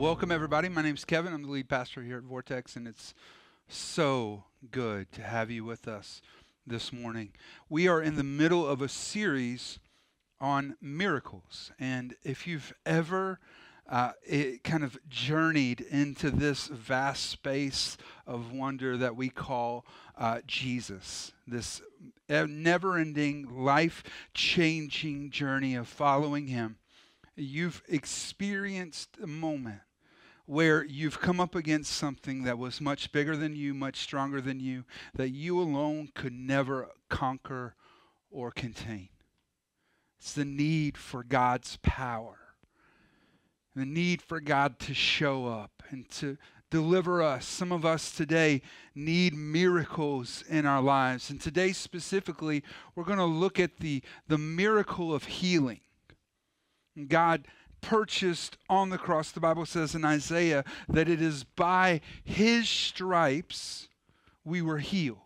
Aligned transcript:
Welcome 0.00 0.32
everybody. 0.32 0.70
My 0.70 0.80
name's 0.80 1.04
Kevin. 1.04 1.34
I'm 1.34 1.42
the 1.42 1.50
lead 1.50 1.68
pastor 1.68 2.02
here 2.02 2.16
at 2.16 2.22
Vortex, 2.22 2.74
and 2.74 2.88
it's 2.88 3.12
so 3.68 4.44
good 4.70 5.12
to 5.12 5.22
have 5.22 5.50
you 5.50 5.62
with 5.62 5.86
us 5.86 6.22
this 6.66 6.90
morning. 6.90 7.32
We 7.68 7.86
are 7.86 8.00
in 8.00 8.16
the 8.16 8.24
middle 8.24 8.66
of 8.66 8.80
a 8.80 8.88
series 8.88 9.78
on 10.40 10.78
miracles, 10.80 11.70
and 11.78 12.14
if 12.24 12.46
you've 12.46 12.72
ever 12.86 13.40
uh, 13.90 14.12
it 14.26 14.64
kind 14.64 14.84
of 14.84 14.98
journeyed 15.10 15.82
into 15.82 16.30
this 16.30 16.68
vast 16.68 17.28
space 17.28 17.98
of 18.26 18.54
wonder 18.54 18.96
that 18.96 19.16
we 19.16 19.28
call 19.28 19.84
uh, 20.16 20.40
Jesus, 20.46 21.32
this 21.46 21.82
never 22.26 22.96
ending, 22.96 23.46
life 23.54 24.02
changing 24.32 25.30
journey 25.30 25.74
of 25.74 25.86
following 25.86 26.46
Him. 26.46 26.78
You've 27.36 27.82
experienced 27.86 29.18
a 29.22 29.26
moment 29.26 29.80
where 30.50 30.84
you've 30.84 31.20
come 31.20 31.38
up 31.38 31.54
against 31.54 31.92
something 31.92 32.42
that 32.42 32.58
was 32.58 32.80
much 32.80 33.12
bigger 33.12 33.36
than 33.36 33.54
you, 33.54 33.72
much 33.72 34.00
stronger 34.00 34.40
than 34.40 34.58
you, 34.58 34.84
that 35.14 35.30
you 35.30 35.60
alone 35.60 36.08
could 36.14 36.32
never 36.32 36.88
conquer 37.08 37.74
or 38.30 38.50
contain. 38.50 39.08
It's 40.18 40.32
the 40.32 40.44
need 40.44 40.98
for 40.98 41.22
God's 41.22 41.78
power 41.82 42.40
the 43.76 43.86
need 43.86 44.20
for 44.20 44.40
God 44.40 44.78
to 44.80 44.92
show 44.94 45.46
up 45.46 45.82
and 45.90 46.08
to 46.10 46.36
deliver 46.70 47.22
us. 47.22 47.46
Some 47.46 47.72
of 47.72 47.84
us 47.84 48.12
today 48.12 48.62
need 48.94 49.34
miracles 49.34 50.44
in 50.48 50.66
our 50.66 50.82
lives. 50.82 51.30
And 51.30 51.40
today, 51.40 51.72
specifically, 51.72 52.62
we're 52.94 53.04
going 53.04 53.18
to 53.18 53.24
look 53.24 53.58
at 53.58 53.78
the, 53.78 54.02
the 54.28 54.38
miracle 54.38 55.14
of 55.14 55.24
healing. 55.24 55.80
God 57.08 57.46
purchased 57.80 58.56
on 58.68 58.90
the 58.90 58.98
cross, 58.98 59.30
the 59.30 59.40
Bible 59.40 59.66
says 59.66 59.94
in 59.94 60.04
Isaiah, 60.04 60.64
that 60.88 61.08
it 61.08 61.20
is 61.20 61.44
by 61.44 62.00
his 62.24 62.68
stripes 62.68 63.88
we 64.44 64.62
were 64.62 64.78
healed. 64.78 65.18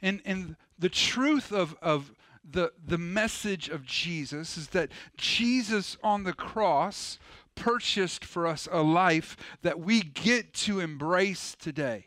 And, 0.00 0.20
and 0.24 0.56
the 0.78 0.88
truth 0.88 1.52
of, 1.52 1.76
of 1.80 2.12
the, 2.48 2.72
the 2.84 2.98
message 2.98 3.68
of 3.68 3.84
Jesus 3.86 4.56
is 4.56 4.68
that 4.68 4.90
Jesus 5.16 5.96
on 6.02 6.24
the 6.24 6.32
cross 6.32 7.18
purchased 7.54 8.24
for 8.24 8.46
us 8.46 8.68
a 8.70 8.82
life 8.82 9.36
that 9.62 9.80
we 9.80 10.02
get 10.02 10.52
to 10.54 10.80
embrace 10.80 11.54
today. 11.58 12.06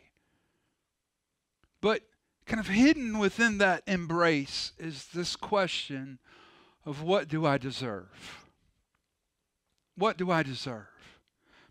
But 1.82 2.02
kind 2.46 2.60
of 2.60 2.68
hidden 2.68 3.18
within 3.18 3.58
that 3.60 3.84
embrace 3.88 4.72
is 4.78 5.06
this 5.14 5.36
question 5.36 6.20
of 6.86 7.02
what 7.02 7.28
do 7.28 7.46
I 7.46 7.58
deserve? 7.58 8.45
What 9.98 10.18
do 10.18 10.32
I 10.32 10.44
deserve? 10.44 10.88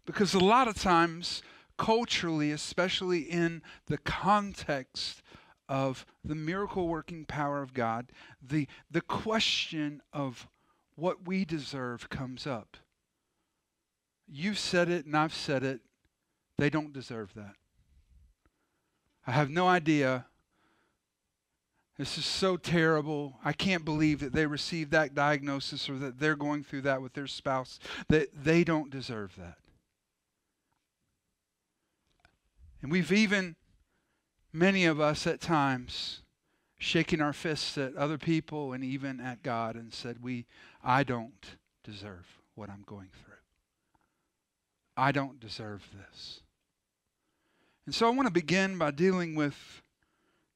Because 0.07 0.35
a 0.35 0.39
lot 0.39 0.69
of 0.69 0.77
times, 0.77 1.43
culturally, 1.79 2.51
especially 2.51 3.21
in 3.21 3.63
the 3.87 3.99
context 3.99 5.23
of 5.69 6.05
the 6.25 6.35
miracle 6.35 6.89
working 6.89 7.25
power 7.25 7.63
of 7.63 7.75
God, 7.75 8.13
the, 8.43 8.67
the 8.91 9.01
question 9.01 10.03
of 10.13 10.47
what 10.97 11.27
we 11.27 11.45
deserve 11.45 12.09
comes 12.09 12.47
up. 12.47 12.77
You've 14.27 14.59
said 14.59 14.89
it 14.89 15.07
and 15.07 15.17
I've 15.17 15.35
said 15.35 15.63
it. 15.63 15.81
They 16.59 16.71
don't 16.71 16.93
deserve 16.93 17.35
that. 17.35 17.57
I 19.27 19.33
have 19.33 19.51
no 19.51 19.67
idea. 19.67 20.27
This 21.97 22.19
is 22.19 22.25
so 22.25 22.57
terrible. 22.57 23.39
I 23.45 23.53
can't 23.53 23.85
believe 23.85 24.21
that 24.21 24.33
they 24.33 24.47
received 24.47 24.91
that 24.91 25.15
diagnosis 25.15 25.89
or 25.89 25.97
that 25.99 26.19
they're 26.19 26.35
going 26.35 26.65
through 26.65 26.83
that 26.83 27.01
with 27.01 27.13
their 27.13 27.29
spouse. 27.29 27.79
That 28.09 28.45
they 28.45 28.65
don't 28.65 28.91
deserve 28.91 29.37
that. 29.37 29.59
And 32.83 32.91
we've 32.91 33.13
even, 33.13 33.55
many 34.53 34.85
of 34.85 35.01
us 35.01 35.27
at 35.27 35.41
times, 35.41 36.21
shaking 36.79 37.21
our 37.21 37.33
fists 37.33 37.79
at 37.79 37.97
other 37.97 38.19
people 38.19 38.73
and 38.73 38.85
even 38.85 39.21
at 39.21 39.43
God 39.43 39.77
and 39.77 39.93
said, 39.93 40.23
We 40.23 40.47
I 40.83 41.05
don't 41.05 41.57
deserve 41.85 42.27
what 42.57 42.69
I'm 42.69 42.85
going 42.87 43.09
through. 43.25 43.35
I 44.97 45.13
don't 45.13 45.41
deserve 45.41 45.89
this. 45.97 46.41
And 47.87 47.95
so 47.95 48.07
I 48.07 48.11
want 48.11 48.27
to 48.27 48.33
begin 48.33 48.79
by 48.79 48.91
dealing 48.91 49.35
with 49.35 49.83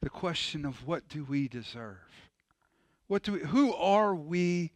the 0.00 0.10
question 0.10 0.64
of 0.64 0.86
what 0.86 1.08
do 1.08 1.24
we 1.24 1.48
deserve? 1.48 1.96
What 3.06 3.22
do 3.22 3.32
we, 3.32 3.38
who 3.40 3.74
are 3.74 4.14
we 4.14 4.72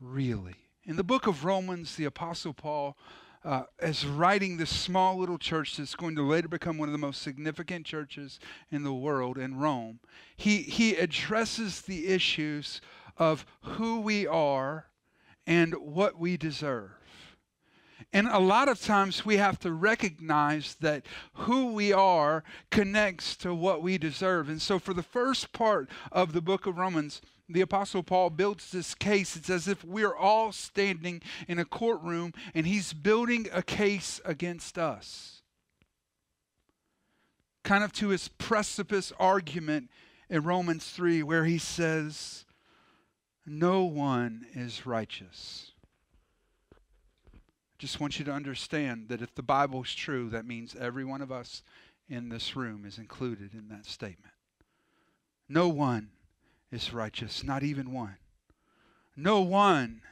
really? 0.00 0.56
In 0.84 0.96
the 0.96 1.04
book 1.04 1.26
of 1.26 1.44
Romans, 1.44 1.96
the 1.96 2.04
Apostle 2.04 2.52
Paul 2.52 2.96
uh, 3.44 3.64
is 3.80 4.04
writing 4.04 4.56
this 4.56 4.70
small 4.70 5.16
little 5.16 5.38
church 5.38 5.76
that's 5.76 5.94
going 5.94 6.16
to 6.16 6.22
later 6.22 6.48
become 6.48 6.76
one 6.76 6.88
of 6.88 6.92
the 6.92 6.98
most 6.98 7.22
significant 7.22 7.86
churches 7.86 8.40
in 8.70 8.82
the 8.82 8.92
world 8.92 9.38
in 9.38 9.56
Rome. 9.56 10.00
He, 10.36 10.58
he 10.58 10.96
addresses 10.96 11.82
the 11.82 12.08
issues 12.08 12.80
of 13.16 13.46
who 13.62 14.00
we 14.00 14.26
are 14.26 14.86
and 15.46 15.74
what 15.74 16.18
we 16.18 16.36
deserve. 16.36 16.97
And 18.12 18.26
a 18.26 18.38
lot 18.38 18.68
of 18.68 18.80
times 18.80 19.26
we 19.26 19.36
have 19.36 19.58
to 19.60 19.72
recognize 19.72 20.76
that 20.80 21.04
who 21.34 21.72
we 21.72 21.92
are 21.92 22.42
connects 22.70 23.36
to 23.36 23.54
what 23.54 23.82
we 23.82 23.98
deserve. 23.98 24.48
And 24.48 24.62
so, 24.62 24.78
for 24.78 24.94
the 24.94 25.02
first 25.02 25.52
part 25.52 25.90
of 26.10 26.32
the 26.32 26.40
book 26.40 26.66
of 26.66 26.78
Romans, 26.78 27.20
the 27.50 27.60
Apostle 27.60 28.02
Paul 28.02 28.30
builds 28.30 28.70
this 28.70 28.94
case. 28.94 29.36
It's 29.36 29.50
as 29.50 29.68
if 29.68 29.84
we're 29.84 30.16
all 30.16 30.52
standing 30.52 31.20
in 31.46 31.58
a 31.58 31.64
courtroom 31.66 32.32
and 32.54 32.66
he's 32.66 32.92
building 32.94 33.46
a 33.52 33.62
case 33.62 34.20
against 34.24 34.78
us. 34.78 35.42
Kind 37.62 37.84
of 37.84 37.92
to 37.94 38.08
his 38.08 38.28
precipice 38.28 39.12
argument 39.18 39.90
in 40.30 40.44
Romans 40.44 40.90
3, 40.90 41.22
where 41.22 41.44
he 41.44 41.58
says, 41.58 42.46
No 43.44 43.84
one 43.84 44.46
is 44.54 44.86
righteous 44.86 45.72
just 47.78 48.00
want 48.00 48.18
you 48.18 48.24
to 48.24 48.32
understand 48.32 49.08
that 49.08 49.22
if 49.22 49.34
the 49.34 49.42
Bible 49.42 49.82
is 49.84 49.94
true, 49.94 50.28
that 50.30 50.44
means 50.46 50.74
every 50.78 51.04
one 51.04 51.22
of 51.22 51.30
us 51.30 51.62
in 52.08 52.28
this 52.28 52.56
room 52.56 52.84
is 52.84 52.98
included 52.98 53.54
in 53.54 53.68
that 53.68 53.86
statement. 53.86 54.32
No 55.48 55.68
one 55.68 56.10
is 56.72 56.92
righteous, 56.92 57.44
not 57.44 57.62
even 57.62 57.92
one. 57.92 58.16
No 59.16 59.40
one 59.40 60.02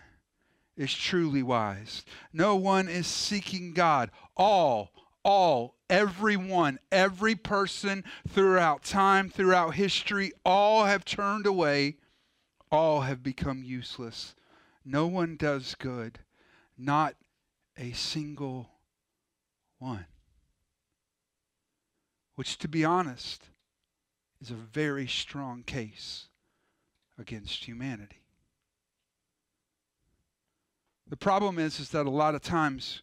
is 0.77 0.95
truly 0.95 1.43
wise. 1.43 2.05
No 2.33 2.55
one 2.57 2.89
is 2.89 3.07
seeking 3.07 3.73
God. 3.73 4.11
All, 4.37 4.93
all, 5.25 5.75
everyone, 5.91 6.79
every 6.93 7.35
person 7.35 8.05
throughout 8.29 8.85
time, 8.85 9.29
throughout 9.29 9.75
history, 9.75 10.33
all 10.45 10.85
have 10.85 11.05
turned 11.05 11.47
away. 11.47 11.97
All 12.71 13.03
have 13.03 13.23
become 13.23 13.63
useless. 13.63 14.35
No 14.85 15.07
one 15.07 15.37
does 15.37 15.75
good, 15.75 16.21
not 16.79 17.15
a 17.79 17.93
single 17.93 18.71
one. 19.79 20.07
Which, 22.35 22.59
to 22.59 22.69
be 22.69 22.85
honest, 22.85 23.45
is 24.41 24.51
a 24.51 24.55
very 24.55 25.07
strong 25.07 25.63
case 25.63 26.27
against 27.19 27.65
humanity. 27.65 28.23
The 31.09 31.17
problem 31.17 31.59
is, 31.59 31.81
is 31.81 31.91
that 31.91 32.07
a 32.07 32.11
lot 32.11 32.35
of 32.35 32.43
times 32.43 33.03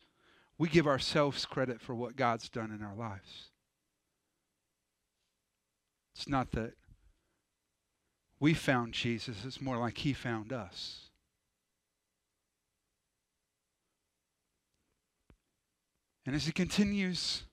we 0.58 0.70
give 0.70 0.88
ourselves 0.88 1.46
credit 1.46 1.82
for 1.82 1.96
what 1.96 2.16
God's 2.16 2.50
done 2.50 2.72
in 2.72 2.84
our 2.84 2.96
lives. 2.96 3.50
It's 6.16 6.28
not 6.28 6.52
that 6.52 6.74
we 8.40 8.54
found 8.54 8.94
Jesus, 8.94 9.46
it's 9.46 9.62
more 9.62 9.78
like 9.78 10.00
he 10.00 10.14
found 10.14 10.52
us. 10.52 11.03
And 16.26 16.36
as 16.36 16.46
he 16.46 16.52
continues, 16.52 17.44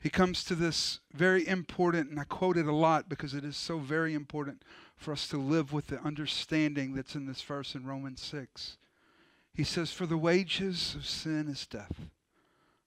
he 0.00 0.10
comes 0.10 0.44
to 0.44 0.54
this 0.54 1.00
very 1.14 1.48
important, 1.48 2.10
and 2.10 2.20
I 2.20 2.24
quote 2.24 2.58
it 2.58 2.66
a 2.66 2.74
lot 2.74 3.08
because 3.08 3.32
it 3.32 3.44
is 3.44 3.56
so 3.56 3.78
very 3.78 4.12
important 4.12 4.62
for 4.96 5.12
us 5.12 5.26
to 5.28 5.38
live 5.38 5.72
with 5.72 5.86
the 5.86 6.00
understanding 6.02 6.94
that's 6.94 7.14
in 7.14 7.26
this 7.26 7.40
verse 7.40 7.74
in 7.74 7.86
Romans 7.86 8.20
6. 8.20 8.76
He 9.54 9.64
says, 9.64 9.92
For 9.92 10.04
the 10.04 10.18
wages 10.18 10.94
of 10.94 11.06
sin 11.06 11.48
is 11.48 11.66
death, 11.66 12.10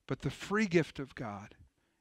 but 0.05 0.21
the 0.21 0.29
free 0.29 0.67
gift 0.67 0.99
of 0.99 1.15
God 1.15 1.55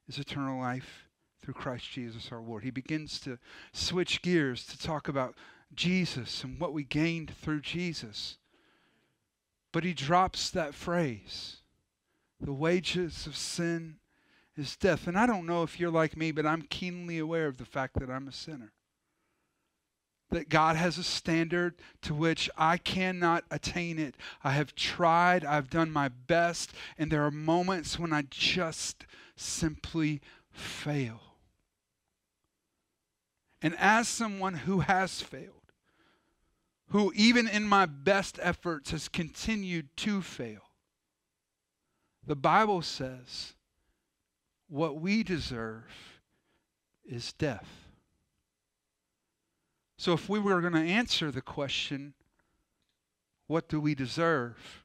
is 0.07 0.19
eternal 0.19 0.61
life 0.61 1.09
through 1.41 1.55
Christ 1.55 1.91
Jesus 1.91 2.31
our 2.31 2.41
Lord. 2.41 2.65
He 2.65 2.71
begins 2.71 3.19
to 3.21 3.39
switch 3.73 4.21
gears 4.21 4.67
to 4.67 4.79
talk 4.79 5.09
about 5.09 5.35
Jesus 5.75 6.45
and 6.45 6.61
what 6.61 6.73
we 6.73 6.85
gained 6.85 7.31
through 7.31 7.61
Jesus. 7.61 8.37
But 9.73 9.85
he 9.85 9.95
drops 9.95 10.51
that 10.51 10.75
phrase 10.75 11.63
the 12.41 12.53
wages 12.53 13.27
of 13.27 13.37
sin 13.37 13.97
is 14.57 14.77
death. 14.77 15.07
And 15.07 15.19
I 15.19 15.27
don't 15.27 15.47
know 15.47 15.63
if 15.63 15.79
you're 15.79 15.91
like 15.91 16.17
me, 16.17 16.33
but 16.33 16.47
I'm 16.47 16.63
keenly 16.63 17.19
aware 17.19 17.47
of 17.47 17.59
the 17.59 17.65
fact 17.65 17.99
that 17.99 18.11
I'm 18.11 18.29
a 18.29 18.33
sinner. 18.33 18.73
That 20.31 20.49
God 20.49 20.77
has 20.77 20.99
a 20.99 21.05
standard 21.05 21.77
to 22.03 22.15
which 22.15 22.51
I 22.57 22.79
cannot 22.79 23.45
attain 23.51 23.99
it. 23.99 24.17
I 24.43 24.53
have 24.53 24.75
tried, 24.75 25.45
I've 25.45 25.71
done 25.71 25.93
my 25.93 26.09
best, 26.09 26.73
and 26.99 27.11
there 27.11 27.25
are 27.25 27.31
moments 27.31 27.99
when 27.99 28.13
I 28.13 28.25
just 28.29 29.07
simply 29.37 30.21
fail. 30.51 31.21
And 33.63 33.77
as 33.79 34.09
someone 34.09 34.55
who 34.55 34.81
has 34.81 35.21
failed, 35.21 35.53
who 36.89 37.13
even 37.15 37.49
in 37.49 37.65
my 37.65 37.87
best 37.87 38.39
efforts 38.43 38.91
has 38.91 39.09
continued 39.09 39.89
to 39.99 40.23
fail, 40.23 40.66
the 42.27 42.37
Bible 42.37 42.83
says 42.83 43.55
what 44.69 45.01
we 45.01 45.23
deserve 45.23 46.21
is 47.05 47.33
death. 47.33 47.69
So 49.99 50.13
if 50.13 50.29
we 50.29 50.39
were 50.39 50.61
going 50.61 50.73
to 50.75 50.81
answer 50.81 51.31
the 51.31 51.41
question, 51.41 52.15
what 53.47 53.69
do 53.69 53.81
we 53.81 53.95
deserve? 53.95 54.85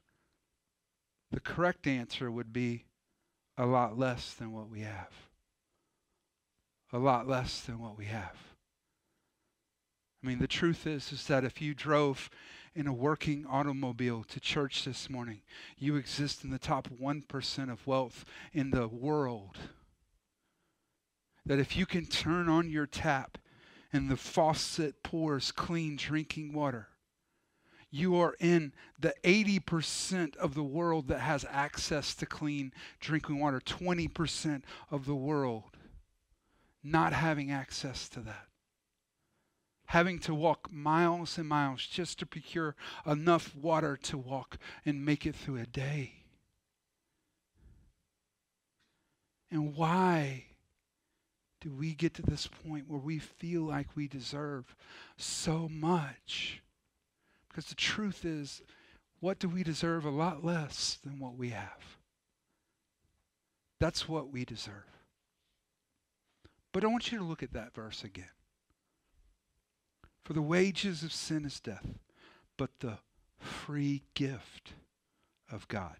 The 1.30 1.40
correct 1.40 1.86
answer 1.86 2.30
would 2.30 2.52
be 2.52 2.84
a 3.58 3.66
lot 3.66 3.98
less 3.98 4.32
than 4.34 4.52
what 4.52 4.68
we 4.70 4.80
have. 4.80 5.12
A 6.92 6.98
lot 6.98 7.26
less 7.26 7.60
than 7.60 7.78
what 7.80 7.98
we 7.98 8.06
have. 8.06 8.36
I 10.22 10.26
mean, 10.26 10.38
the 10.38 10.46
truth 10.46 10.86
is, 10.86 11.10
is 11.12 11.26
that 11.26 11.44
if 11.44 11.60
you 11.60 11.74
drove 11.74 12.30
in 12.74 12.86
a 12.86 12.92
working 12.92 13.46
automobile 13.46 14.24
to 14.24 14.40
church 14.40 14.84
this 14.84 15.10
morning, 15.10 15.42
you 15.76 15.96
exist 15.96 16.44
in 16.44 16.50
the 16.50 16.58
top 16.58 16.88
1% 16.88 17.72
of 17.72 17.86
wealth 17.86 18.24
in 18.52 18.70
the 18.70 18.88
world. 18.88 19.58
That 21.44 21.58
if 21.58 21.76
you 21.76 21.86
can 21.86 22.06
turn 22.06 22.48
on 22.48 22.70
your 22.70 22.86
tap 22.86 23.38
and 23.92 24.10
the 24.10 24.16
faucet 24.16 25.02
pours 25.02 25.52
clean 25.52 25.96
drinking 25.96 26.54
water, 26.54 26.88
you 27.90 28.16
are 28.16 28.34
in 28.40 28.72
the 28.98 29.14
80% 29.22 30.36
of 30.36 30.54
the 30.54 30.62
world 30.62 31.08
that 31.08 31.20
has 31.20 31.44
access 31.50 32.14
to 32.14 32.26
clean 32.26 32.72
drinking 33.00 33.38
water, 33.38 33.60
20% 33.60 34.62
of 34.90 35.04
the 35.04 35.14
world 35.14 35.76
not 36.82 37.12
having 37.12 37.50
access 37.50 38.08
to 38.08 38.20
that 38.20 38.46
having 39.92 40.18
to 40.18 40.34
walk 40.34 40.72
miles 40.72 41.36
and 41.36 41.46
miles 41.46 41.86
just 41.86 42.18
to 42.18 42.24
procure 42.24 42.74
enough 43.06 43.54
water 43.54 43.94
to 43.94 44.16
walk 44.16 44.56
and 44.86 45.04
make 45.04 45.26
it 45.26 45.36
through 45.36 45.58
a 45.58 45.66
day. 45.66 46.14
And 49.50 49.76
why 49.76 50.46
do 51.60 51.70
we 51.70 51.92
get 51.92 52.14
to 52.14 52.22
this 52.22 52.46
point 52.46 52.88
where 52.88 52.98
we 52.98 53.18
feel 53.18 53.64
like 53.64 53.88
we 53.94 54.08
deserve 54.08 54.74
so 55.18 55.68
much? 55.70 56.62
Because 57.50 57.66
the 57.66 57.74
truth 57.74 58.24
is, 58.24 58.62
what 59.20 59.38
do 59.38 59.46
we 59.46 59.62
deserve? 59.62 60.06
A 60.06 60.10
lot 60.10 60.42
less 60.42 60.98
than 61.04 61.18
what 61.18 61.36
we 61.36 61.50
have. 61.50 61.98
That's 63.78 64.08
what 64.08 64.32
we 64.32 64.46
deserve. 64.46 64.88
But 66.72 66.82
I 66.82 66.86
want 66.86 67.12
you 67.12 67.18
to 67.18 67.24
look 67.24 67.42
at 67.42 67.52
that 67.52 67.74
verse 67.74 68.04
again. 68.04 68.30
For 70.24 70.32
the 70.32 70.42
wages 70.42 71.02
of 71.02 71.12
sin 71.12 71.44
is 71.44 71.60
death, 71.60 71.98
but 72.56 72.70
the 72.80 72.98
free 73.38 74.04
gift 74.14 74.74
of 75.50 75.66
God 75.68 75.96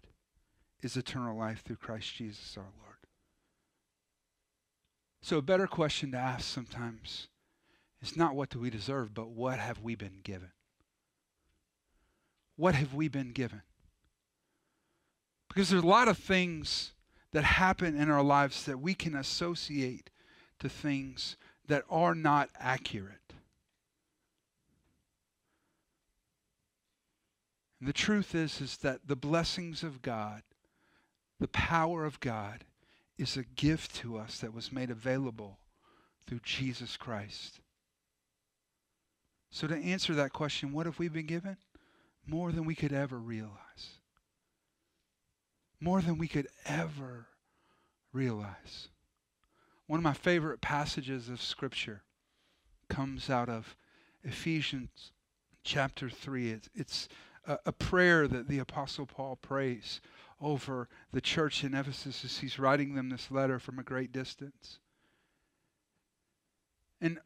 is 0.81 0.95
eternal 0.95 1.37
life 1.37 1.61
through 1.63 1.77
Christ 1.77 2.15
Jesus 2.15 2.55
our 2.57 2.63
Lord. 2.63 2.97
So, 5.21 5.37
a 5.37 5.41
better 5.41 5.67
question 5.67 6.11
to 6.11 6.17
ask 6.17 6.45
sometimes 6.45 7.27
is 8.01 8.17
not 8.17 8.35
what 8.35 8.49
do 8.49 8.59
we 8.59 8.69
deserve, 8.69 9.13
but 9.13 9.29
what 9.29 9.59
have 9.59 9.81
we 9.81 9.95
been 9.95 10.19
given? 10.23 10.51
What 12.55 12.75
have 12.75 12.93
we 12.93 13.07
been 13.07 13.31
given? 13.31 13.61
Because 15.47 15.69
there's 15.69 15.83
a 15.83 15.87
lot 15.87 16.07
of 16.07 16.17
things 16.17 16.91
that 17.31 17.43
happen 17.43 17.95
in 17.95 18.09
our 18.09 18.23
lives 18.23 18.65
that 18.65 18.79
we 18.79 18.93
can 18.93 19.15
associate 19.15 20.09
to 20.59 20.69
things 20.69 21.37
that 21.67 21.83
are 21.89 22.15
not 22.15 22.49
accurate. 22.59 23.22
And 27.83 27.87
the 27.89 27.91
truth 27.91 28.33
is, 28.33 28.61
is 28.61 28.77
that 28.77 29.09
the 29.09 29.15
blessings 29.17 29.83
of 29.83 30.01
God, 30.01 30.41
the 31.41 31.49
power 31.49 32.05
of 32.05 32.21
God, 32.21 32.63
is 33.17 33.35
a 33.35 33.43
gift 33.43 33.93
to 33.95 34.15
us 34.15 34.39
that 34.39 34.53
was 34.53 34.71
made 34.71 34.89
available 34.89 35.59
through 36.25 36.39
Jesus 36.43 36.95
Christ. 36.95 37.59
So, 39.51 39.67
to 39.67 39.75
answer 39.75 40.15
that 40.15 40.31
question, 40.31 40.71
what 40.71 40.85
have 40.85 40.97
we 40.97 41.09
been 41.09 41.25
given? 41.25 41.57
More 42.25 42.53
than 42.53 42.63
we 42.63 42.73
could 42.73 42.93
ever 42.93 43.17
realize. 43.17 43.99
More 45.81 46.01
than 46.01 46.17
we 46.17 46.29
could 46.29 46.47
ever 46.65 47.27
realize. 48.13 48.87
One 49.87 49.99
of 49.99 50.05
my 50.05 50.13
favorite 50.13 50.61
passages 50.61 51.27
of 51.27 51.41
Scripture 51.41 52.03
comes 52.87 53.29
out 53.29 53.49
of 53.49 53.75
Ephesians 54.23 55.11
chapter 55.65 56.09
3. 56.09 56.51
It's, 56.51 56.69
it's 56.73 57.09
a, 57.45 57.59
a 57.67 57.71
prayer 57.71 58.27
that 58.27 58.47
the 58.47 58.59
Apostle 58.59 59.05
Paul 59.05 59.35
prays 59.35 60.01
over 60.41 60.89
the 61.11 61.21
church 61.21 61.63
in 61.63 61.73
Ephesus 61.73 62.25
as 62.25 62.39
he's 62.39 62.59
writing 62.59 62.95
them 62.95 63.09
this 63.09 63.31
letter 63.31 63.59
from 63.59 63.79
a 63.79 63.83
great 63.83 64.11
distance. 64.11 64.79
And 66.99 67.19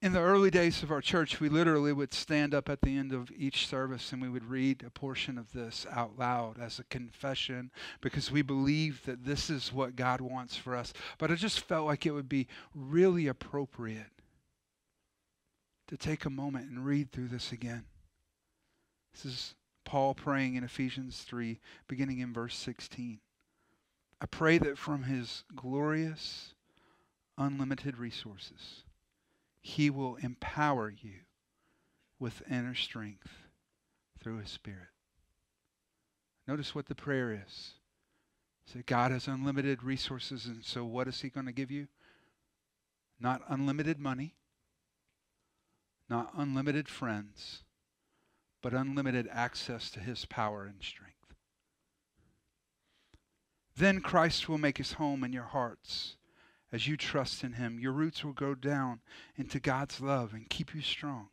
in 0.00 0.12
the 0.12 0.20
early 0.20 0.50
days 0.50 0.82
of 0.82 0.92
our 0.92 1.00
church, 1.00 1.40
we 1.40 1.48
literally 1.48 1.92
would 1.92 2.14
stand 2.14 2.54
up 2.54 2.68
at 2.68 2.82
the 2.82 2.96
end 2.96 3.12
of 3.12 3.30
each 3.36 3.66
service 3.66 4.12
and 4.12 4.22
we 4.22 4.28
would 4.28 4.44
read 4.44 4.84
a 4.86 4.90
portion 4.90 5.36
of 5.36 5.52
this 5.52 5.86
out 5.90 6.16
loud 6.16 6.60
as 6.60 6.78
a 6.78 6.84
confession 6.84 7.70
because 8.00 8.30
we 8.30 8.42
believe 8.42 9.04
that 9.06 9.24
this 9.24 9.50
is 9.50 9.72
what 9.72 9.96
God 9.96 10.20
wants 10.20 10.56
for 10.56 10.76
us. 10.76 10.92
But 11.18 11.32
I 11.32 11.34
just 11.34 11.60
felt 11.60 11.86
like 11.86 12.06
it 12.06 12.12
would 12.12 12.28
be 12.28 12.46
really 12.74 13.26
appropriate 13.26 14.12
to 15.88 15.96
take 15.96 16.24
a 16.24 16.30
moment 16.30 16.70
and 16.70 16.84
read 16.84 17.10
through 17.10 17.28
this 17.28 17.50
again. 17.50 17.84
This 19.12 19.24
is 19.24 19.54
Paul 19.84 20.14
praying 20.14 20.54
in 20.54 20.64
Ephesians 20.64 21.22
3, 21.22 21.58
beginning 21.88 22.18
in 22.20 22.32
verse 22.32 22.54
16. 22.56 23.20
I 24.20 24.26
pray 24.26 24.58
that 24.58 24.76
from 24.76 25.04
his 25.04 25.44
glorious, 25.54 26.54
unlimited 27.36 27.98
resources, 27.98 28.84
he 29.62 29.90
will 29.90 30.16
empower 30.16 30.90
you 30.90 31.20
with 32.18 32.42
inner 32.50 32.74
strength 32.74 33.30
through 34.20 34.38
his 34.38 34.50
Spirit. 34.50 34.88
Notice 36.46 36.74
what 36.74 36.86
the 36.86 36.94
prayer 36.94 37.32
is. 37.46 37.74
Say, 38.66 38.82
God 38.84 39.10
has 39.10 39.28
unlimited 39.28 39.82
resources, 39.82 40.46
and 40.46 40.64
so 40.64 40.84
what 40.84 41.08
is 41.08 41.20
he 41.20 41.30
going 41.30 41.46
to 41.46 41.52
give 41.52 41.70
you? 41.70 41.88
Not 43.18 43.42
unlimited 43.48 43.98
money, 43.98 44.34
not 46.10 46.30
unlimited 46.36 46.88
friends 46.88 47.62
but 48.68 48.78
unlimited 48.78 49.26
access 49.32 49.90
to 49.90 49.98
his 49.98 50.26
power 50.26 50.66
and 50.66 50.82
strength. 50.82 51.14
Then 53.74 54.02
Christ 54.02 54.46
will 54.46 54.58
make 54.58 54.76
his 54.76 54.92
home 54.92 55.24
in 55.24 55.32
your 55.32 55.44
hearts 55.44 56.16
as 56.70 56.86
you 56.86 56.98
trust 56.98 57.42
in 57.42 57.54
him. 57.54 57.78
Your 57.80 57.92
roots 57.92 58.22
will 58.22 58.34
go 58.34 58.54
down 58.54 59.00
into 59.36 59.58
God's 59.58 60.02
love 60.02 60.34
and 60.34 60.50
keep 60.50 60.74
you 60.74 60.82
strong. 60.82 61.28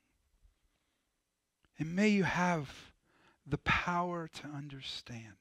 And 1.78 1.94
may 1.94 2.08
you 2.08 2.24
have 2.24 2.70
the 3.46 3.58
power 3.58 4.30
to 4.36 4.48
understand, 4.48 5.36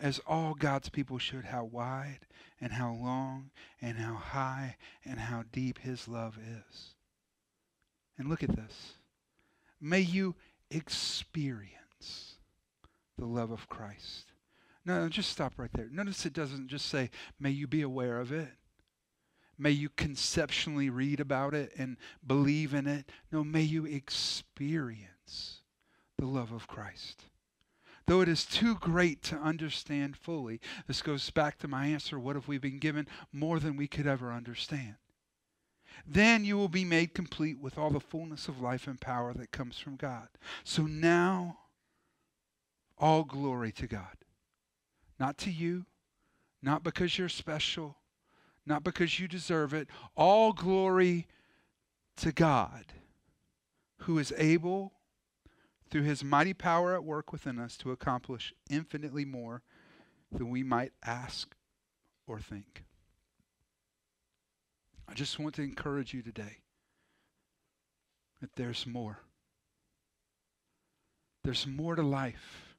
as 0.00 0.20
all 0.24 0.54
God's 0.54 0.90
people 0.90 1.18
should, 1.18 1.46
how 1.46 1.64
wide 1.64 2.20
and 2.60 2.74
how 2.74 2.92
long 2.92 3.50
and 3.80 3.98
how 3.98 4.14
high 4.14 4.76
and 5.04 5.18
how 5.18 5.42
deep 5.50 5.80
his 5.80 6.06
love 6.06 6.38
is. 6.38 6.94
And 8.16 8.28
look 8.28 8.44
at 8.44 8.54
this. 8.54 8.92
May 9.80 10.02
you 10.02 10.36
experience 10.74 12.36
the 13.18 13.26
love 13.26 13.50
of 13.50 13.68
Christ. 13.68 14.32
No, 14.84 15.08
just 15.08 15.30
stop 15.30 15.54
right 15.56 15.70
there. 15.74 15.88
Notice 15.92 16.26
it 16.26 16.32
doesn't 16.32 16.68
just 16.68 16.86
say, 16.86 17.10
may 17.38 17.50
you 17.50 17.66
be 17.66 17.82
aware 17.82 18.18
of 18.18 18.32
it. 18.32 18.48
May 19.58 19.70
you 19.70 19.90
conceptually 19.90 20.90
read 20.90 21.20
about 21.20 21.54
it 21.54 21.72
and 21.78 21.98
believe 22.26 22.74
in 22.74 22.86
it. 22.88 23.10
No, 23.30 23.44
may 23.44 23.62
you 23.62 23.84
experience 23.84 25.60
the 26.18 26.26
love 26.26 26.50
of 26.52 26.66
Christ. 26.66 27.26
though 28.06 28.20
it 28.20 28.28
is 28.28 28.44
too 28.44 28.74
great 28.76 29.22
to 29.22 29.36
understand 29.36 30.16
fully. 30.16 30.60
This 30.86 31.02
goes 31.02 31.30
back 31.30 31.58
to 31.58 31.68
my 31.68 31.86
answer 31.86 32.18
what 32.18 32.36
have 32.36 32.48
we 32.48 32.58
been 32.58 32.78
given? 32.78 33.06
More 33.32 33.58
than 33.60 33.76
we 33.76 33.86
could 33.86 34.06
ever 34.06 34.32
understand. 34.32 34.96
Then 36.06 36.44
you 36.44 36.56
will 36.56 36.68
be 36.68 36.84
made 36.84 37.14
complete 37.14 37.58
with 37.58 37.78
all 37.78 37.90
the 37.90 38.00
fullness 38.00 38.48
of 38.48 38.60
life 38.60 38.86
and 38.86 39.00
power 39.00 39.32
that 39.34 39.52
comes 39.52 39.78
from 39.78 39.96
God. 39.96 40.28
So 40.64 40.82
now, 40.82 41.58
all 42.98 43.24
glory 43.24 43.72
to 43.72 43.86
God. 43.86 44.16
Not 45.18 45.38
to 45.38 45.50
you, 45.50 45.86
not 46.62 46.82
because 46.82 47.18
you're 47.18 47.28
special, 47.28 47.96
not 48.66 48.84
because 48.84 49.18
you 49.18 49.28
deserve 49.28 49.74
it. 49.74 49.88
All 50.16 50.52
glory 50.52 51.26
to 52.16 52.32
God, 52.32 52.84
who 53.98 54.18
is 54.18 54.32
able, 54.36 54.92
through 55.90 56.02
his 56.02 56.24
mighty 56.24 56.54
power 56.54 56.94
at 56.94 57.04
work 57.04 57.32
within 57.32 57.58
us, 57.58 57.76
to 57.78 57.90
accomplish 57.90 58.54
infinitely 58.70 59.24
more 59.24 59.62
than 60.30 60.50
we 60.50 60.62
might 60.62 60.92
ask 61.04 61.54
or 62.26 62.38
think. 62.38 62.84
I 65.12 65.14
just 65.14 65.38
want 65.38 65.56
to 65.56 65.62
encourage 65.62 66.14
you 66.14 66.22
today 66.22 66.56
that 68.40 68.56
there's 68.56 68.86
more. 68.86 69.18
There's 71.44 71.66
more 71.66 71.94
to 71.96 72.02
life. 72.02 72.78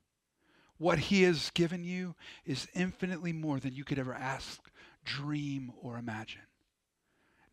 What 0.80 0.98
He 0.98 1.22
has 1.24 1.52
given 1.52 1.84
you 1.84 2.16
is 2.44 2.68
infinitely 2.74 3.34
more 3.34 3.60
than 3.60 3.76
you 3.76 3.84
could 3.84 4.00
ever 4.00 4.16
ask, 4.16 4.60
dream, 5.06 5.74
or 5.80 6.00
imagine. 6.00 6.42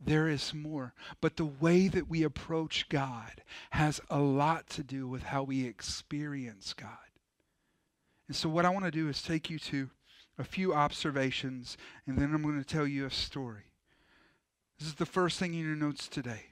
There 0.01 0.29
is 0.29 0.55
more. 0.55 0.95
But 1.21 1.37
the 1.37 1.45
way 1.45 1.89
that 1.89 2.09
we 2.09 2.23
approach 2.23 2.89
God 2.89 3.43
has 3.73 4.01
a 4.09 4.19
lot 4.19 4.71
to 4.71 4.83
do 4.83 5.07
with 5.07 5.25
how 5.25 5.43
we 5.43 5.67
experience 5.67 6.73
God. 6.73 6.97
And 8.29 8.35
so, 8.35 8.49
what 8.49 8.65
I 8.65 8.71
want 8.71 8.87
to 8.87 8.91
do 8.91 9.11
is 9.11 9.21
take 9.21 9.51
you 9.51 9.59
to 9.59 9.91
a 10.39 10.45
few 10.45 10.73
observations, 10.73 11.77
and 12.07 12.17
then 12.17 12.33
I'm 12.35 12.43
going 12.43 12.59
to 12.59 12.65
tell 12.65 12.87
you 12.87 13.05
a 13.05 13.11
story. 13.11 13.70
This 14.81 14.89
is 14.89 14.95
the 14.95 15.05
first 15.05 15.39
thing 15.39 15.53
in 15.53 15.61
your 15.61 15.77
notes 15.77 16.09
today. 16.09 16.47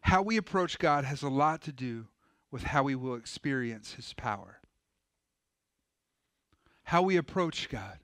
How 0.00 0.22
we 0.22 0.38
approach 0.38 0.78
God 0.78 1.04
has 1.04 1.22
a 1.22 1.28
lot 1.28 1.60
to 1.62 1.72
do 1.72 2.06
with 2.50 2.62
how 2.62 2.82
we 2.82 2.94
will 2.94 3.14
experience 3.14 3.92
His 3.92 4.14
power. 4.14 4.60
How 6.84 7.02
we 7.02 7.18
approach 7.18 7.68
God. 7.68 7.98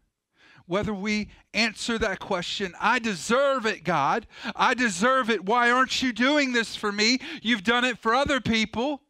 Whether 0.67 0.93
we 0.93 1.29
answer 1.55 1.99
that 1.99 2.21
question, 2.21 2.75
I 2.79 2.99
deserve 2.99 3.65
it, 3.65 3.85
God. 3.85 4.27
I 4.55 4.75
deserve 4.75 5.31
it. 5.31 5.47
Why 5.47 5.71
aren't 5.71 6.03
you 6.03 6.13
doing 6.13 6.53
this 6.53 6.77
for 6.77 6.93
me? 6.93 7.21
You've 7.43 7.65
done 7.65 7.85
it 7.85 7.99
for 7.99 8.15
other 8.15 8.41
people. 8.41 9.01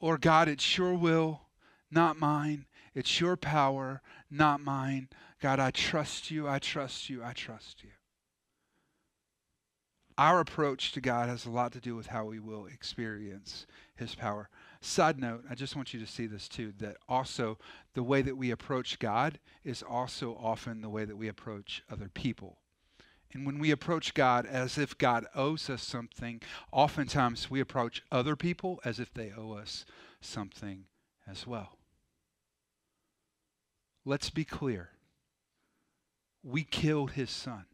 Or, 0.00 0.18
God, 0.18 0.48
it's 0.48 0.78
your 0.78 0.94
will, 0.94 1.40
not 1.90 2.16
mine. 2.16 2.66
It's 2.94 3.20
your 3.20 3.36
power, 3.36 4.02
not 4.30 4.60
mine. 4.60 5.08
God, 5.40 5.60
I 5.60 5.70
trust 5.70 6.30
you, 6.30 6.48
I 6.48 6.58
trust 6.58 7.08
you, 7.08 7.22
I 7.22 7.32
trust 7.32 7.82
you. 7.84 7.90
Our 10.16 10.40
approach 10.40 10.90
to 10.92 11.00
God 11.00 11.28
has 11.28 11.46
a 11.46 11.50
lot 11.50 11.70
to 11.72 11.80
do 11.80 11.94
with 11.94 12.08
how 12.08 12.24
we 12.24 12.40
will 12.40 12.66
experience 12.66 13.66
His 13.94 14.16
power. 14.16 14.48
Side 14.80 15.20
note, 15.20 15.44
I 15.48 15.54
just 15.54 15.76
want 15.76 15.94
you 15.94 16.00
to 16.00 16.06
see 16.08 16.26
this 16.26 16.48
too 16.48 16.72
that 16.78 16.96
also 17.08 17.56
the 17.94 18.02
way 18.02 18.22
that 18.22 18.36
we 18.36 18.50
approach 18.50 18.98
God 18.98 19.38
is 19.62 19.80
also 19.80 20.36
often 20.42 20.80
the 20.80 20.88
way 20.88 21.04
that 21.04 21.16
we 21.16 21.28
approach 21.28 21.84
other 21.88 22.08
people. 22.08 22.58
And 23.32 23.46
when 23.46 23.60
we 23.60 23.70
approach 23.70 24.14
God 24.14 24.44
as 24.44 24.76
if 24.76 24.98
God 24.98 25.26
owes 25.36 25.70
us 25.70 25.82
something, 25.82 26.40
oftentimes 26.72 27.48
we 27.48 27.60
approach 27.60 28.02
other 28.10 28.34
people 28.34 28.80
as 28.84 28.98
if 28.98 29.14
they 29.14 29.32
owe 29.36 29.52
us 29.52 29.84
something 30.20 30.84
as 31.30 31.46
well. 31.46 31.78
Let's 34.04 34.30
be 34.30 34.44
clear 34.44 34.90
we 36.42 36.64
killed 36.64 37.12
his 37.12 37.30
son. 37.30 37.64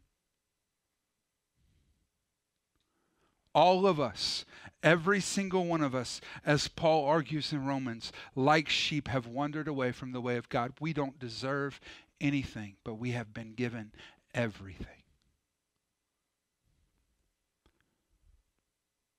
All 3.53 3.87
of 3.87 3.99
us, 3.99 4.43
every 4.83 5.21
single 5.21 5.65
one 5.65 5.81
of 5.81 5.95
us, 5.95 6.19
as 6.45 6.67
Paul 6.67 7.05
argues 7.05 7.53
in 7.53 7.65
Romans, 7.65 8.11
like 8.35 8.67
sheep 8.67 9.07
have 9.07 9.27
wandered 9.27 9.67
away 9.67 9.93
from 9.93 10.11
the 10.11 10.19
way 10.19 10.35
of 10.35 10.49
God. 10.49 10.73
We 10.81 10.91
don't 10.91 11.17
deserve 11.19 11.79
anything, 12.19 12.75
but 12.83 12.95
we 12.95 13.11
have 13.11 13.33
been 13.33 13.53
given 13.53 13.93
everything. 14.33 14.87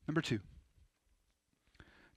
Number 0.07 0.21
two, 0.21 0.41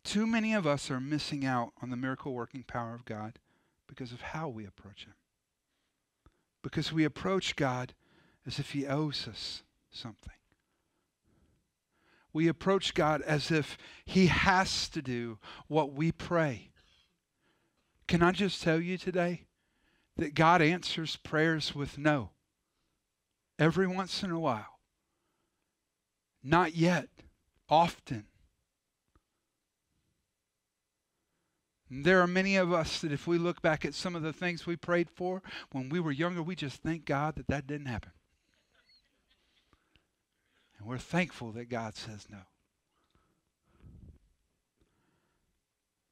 too 0.03 0.27
many 0.27 0.53
of 0.53 0.67
us 0.67 0.91
are 0.91 0.99
missing 0.99 1.45
out 1.45 1.71
on 1.81 1.89
the 1.89 1.97
miracle 1.97 2.33
working 2.33 2.63
power 2.63 2.93
of 2.93 3.05
God 3.05 3.39
because 3.87 4.11
of 4.11 4.21
how 4.21 4.49
we 4.49 4.65
approach 4.65 5.05
Him 5.05 5.13
because 6.61 6.91
we 6.91 7.03
approach 7.03 7.55
God 7.55 7.93
as 8.45 8.59
if 8.59 8.71
He 8.71 8.85
owes 8.85 9.27
us 9.27 9.63
something. 9.91 10.33
We 12.31 12.47
approach 12.47 12.93
God 12.93 13.21
as 13.21 13.51
if 13.51 13.77
He 14.05 14.27
has 14.27 14.87
to 14.89 15.01
do 15.01 15.39
what 15.67 15.93
we 15.93 16.11
pray. 16.11 16.71
Can 18.07 18.23
I 18.23 18.31
just 18.31 18.61
tell 18.61 18.79
you 18.79 18.97
today 18.97 19.45
that 20.17 20.33
God 20.33 20.61
answers 20.61 21.15
prayers 21.15 21.75
with 21.75 21.97
no 21.97 22.31
every 23.57 23.87
once 23.87 24.23
in 24.23 24.31
a 24.31 24.39
while? 24.39 24.79
Not 26.43 26.75
yet, 26.75 27.09
often. 27.67 28.28
There 31.89 32.21
are 32.21 32.27
many 32.27 32.55
of 32.55 32.71
us 32.71 33.01
that 33.01 33.11
if 33.11 33.25
we 33.25 33.37
look 33.37 33.61
back 33.61 33.83
at 33.83 33.95
some 33.95 34.15
of 34.15 34.21
the 34.21 34.33
things 34.33 34.67
we 34.67 34.75
prayed 34.75 35.09
for 35.09 35.41
when 35.71 35.89
we 35.89 35.99
were 35.99 36.11
younger, 36.11 36.43
we 36.43 36.55
just 36.55 36.83
thank 36.83 37.05
God 37.05 37.35
that 37.35 37.47
that 37.47 37.65
didn't 37.65 37.87
happen. 37.87 38.11
And 40.77 40.87
we're 40.87 40.97
thankful 40.97 41.51
that 41.53 41.69
God 41.69 41.95
says 41.95 42.27
no. 42.29 42.39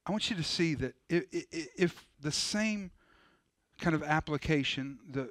I 0.06 0.12
want 0.12 0.30
you 0.30 0.36
to 0.38 0.44
see 0.44 0.74
that 0.76 0.96
if, 1.10 2.08
the 2.22 2.32
same 2.32 2.92
kind 3.80 3.94
of 3.94 4.02
application, 4.02 5.00
the, 5.08 5.30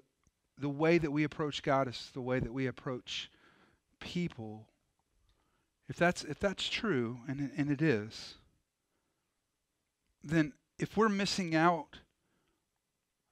the 0.58 0.68
way 0.68 0.98
that 0.98 1.10
we 1.10 1.24
approach 1.24 1.62
God 1.62 1.88
is 1.88 2.10
the 2.12 2.20
way 2.20 2.38
that 2.38 2.52
we 2.52 2.66
approach 2.66 3.30
people, 3.98 4.66
if 5.88 5.96
that's, 5.96 6.24
if 6.24 6.38
that's 6.38 6.68
true, 6.68 7.18
and, 7.26 7.50
and 7.56 7.70
it 7.70 7.80
is, 7.80 8.34
then 10.28 10.52
if 10.78 10.96
we're 10.96 11.08
missing 11.08 11.54
out 11.54 11.98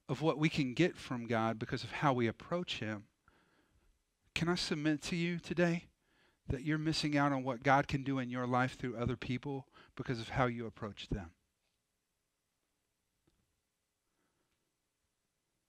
of 0.08 0.22
what 0.22 0.38
we 0.38 0.48
can 0.48 0.74
get 0.74 0.96
from 0.96 1.26
God 1.26 1.58
because 1.58 1.82
of 1.82 1.90
how 1.90 2.12
we 2.12 2.26
approach 2.26 2.78
Him, 2.78 3.04
can 4.34 4.48
I 4.48 4.54
submit 4.54 5.02
to 5.02 5.16
you 5.16 5.38
today 5.38 5.86
that 6.48 6.62
you're 6.62 6.78
missing 6.78 7.16
out 7.16 7.32
on 7.32 7.42
what 7.42 7.62
God 7.62 7.88
can 7.88 8.02
do 8.02 8.18
in 8.18 8.30
your 8.30 8.46
life 8.46 8.76
through 8.78 8.96
other 8.96 9.16
people 9.16 9.66
because 9.96 10.20
of 10.20 10.30
how 10.30 10.46
you 10.46 10.66
approach 10.66 11.08
them? 11.08 11.30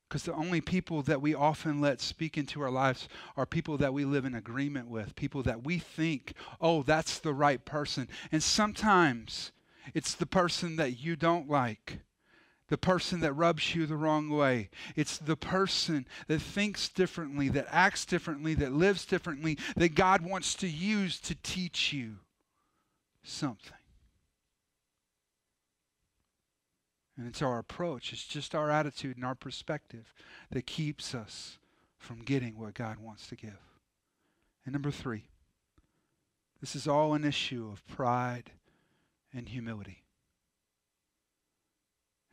Because 0.08 0.24
the 0.24 0.34
only 0.34 0.62
people 0.62 1.02
that 1.04 1.22
we 1.22 1.34
often 1.34 1.82
let 1.82 2.00
speak 2.00 2.38
into 2.38 2.62
our 2.62 2.70
lives 2.70 3.10
are 3.36 3.46
people 3.46 3.78
that 3.78 3.94
we 3.94 4.06
live 4.06 4.26
in 4.26 4.36
agreement 4.36 4.88
with, 4.90 5.16
people 5.16 5.44
that 5.44 5.64
we 5.64 5.80
think, 5.80 6.34
oh, 6.62 6.84
that's 6.84 7.20
the 7.20 7.34
right 7.34 7.64
person. 7.66 8.08
And 8.32 8.42
sometimes 8.42 9.52
it's 9.94 10.16
the 10.16 10.26
person 10.26 10.76
that 10.78 11.00
you 11.00 11.16
don't 11.16 11.50
like, 11.50 12.00
the 12.70 12.78
person 12.78 13.20
that 13.20 13.34
rubs 13.34 13.76
you 13.76 13.86
the 13.86 13.96
wrong 13.96 14.30
way. 14.30 14.70
It's 14.96 15.18
the 15.18 15.36
person 15.36 16.08
that 16.28 16.42
thinks 16.42 16.90
differently, 16.90 17.50
that 17.50 17.68
acts 17.70 18.06
differently, 18.06 18.56
that 18.56 18.74
lives 18.74 19.06
differently, 19.06 19.58
that 19.76 19.96
God 19.96 20.22
wants 20.22 20.56
to 20.56 20.68
use 20.68 21.20
to 21.22 21.36
teach 21.36 21.94
you 21.94 22.16
something. 23.24 23.72
And 27.18 27.28
it's 27.28 27.42
our 27.42 27.60
approach, 27.60 28.12
it's 28.12 28.26
just 28.26 28.54
our 28.54 28.70
attitude 28.70 29.16
and 29.16 29.26
our 29.26 29.36
perspective 29.36 30.14
that 30.52 30.66
keeps 30.66 31.16
us 31.16 31.58
from 31.98 32.20
getting 32.20 32.60
what 32.60 32.74
God 32.74 32.98
wants 33.00 33.28
to 33.28 33.36
give. 33.36 33.60
And 34.66 34.74
number 34.74 34.92
three, 34.92 35.26
this 36.60 36.76
is 36.76 36.88
all 36.88 37.14
an 37.14 37.24
issue 37.24 37.70
of 37.72 37.86
pride 37.88 38.52
and 39.36 39.50
humility. 39.50 40.04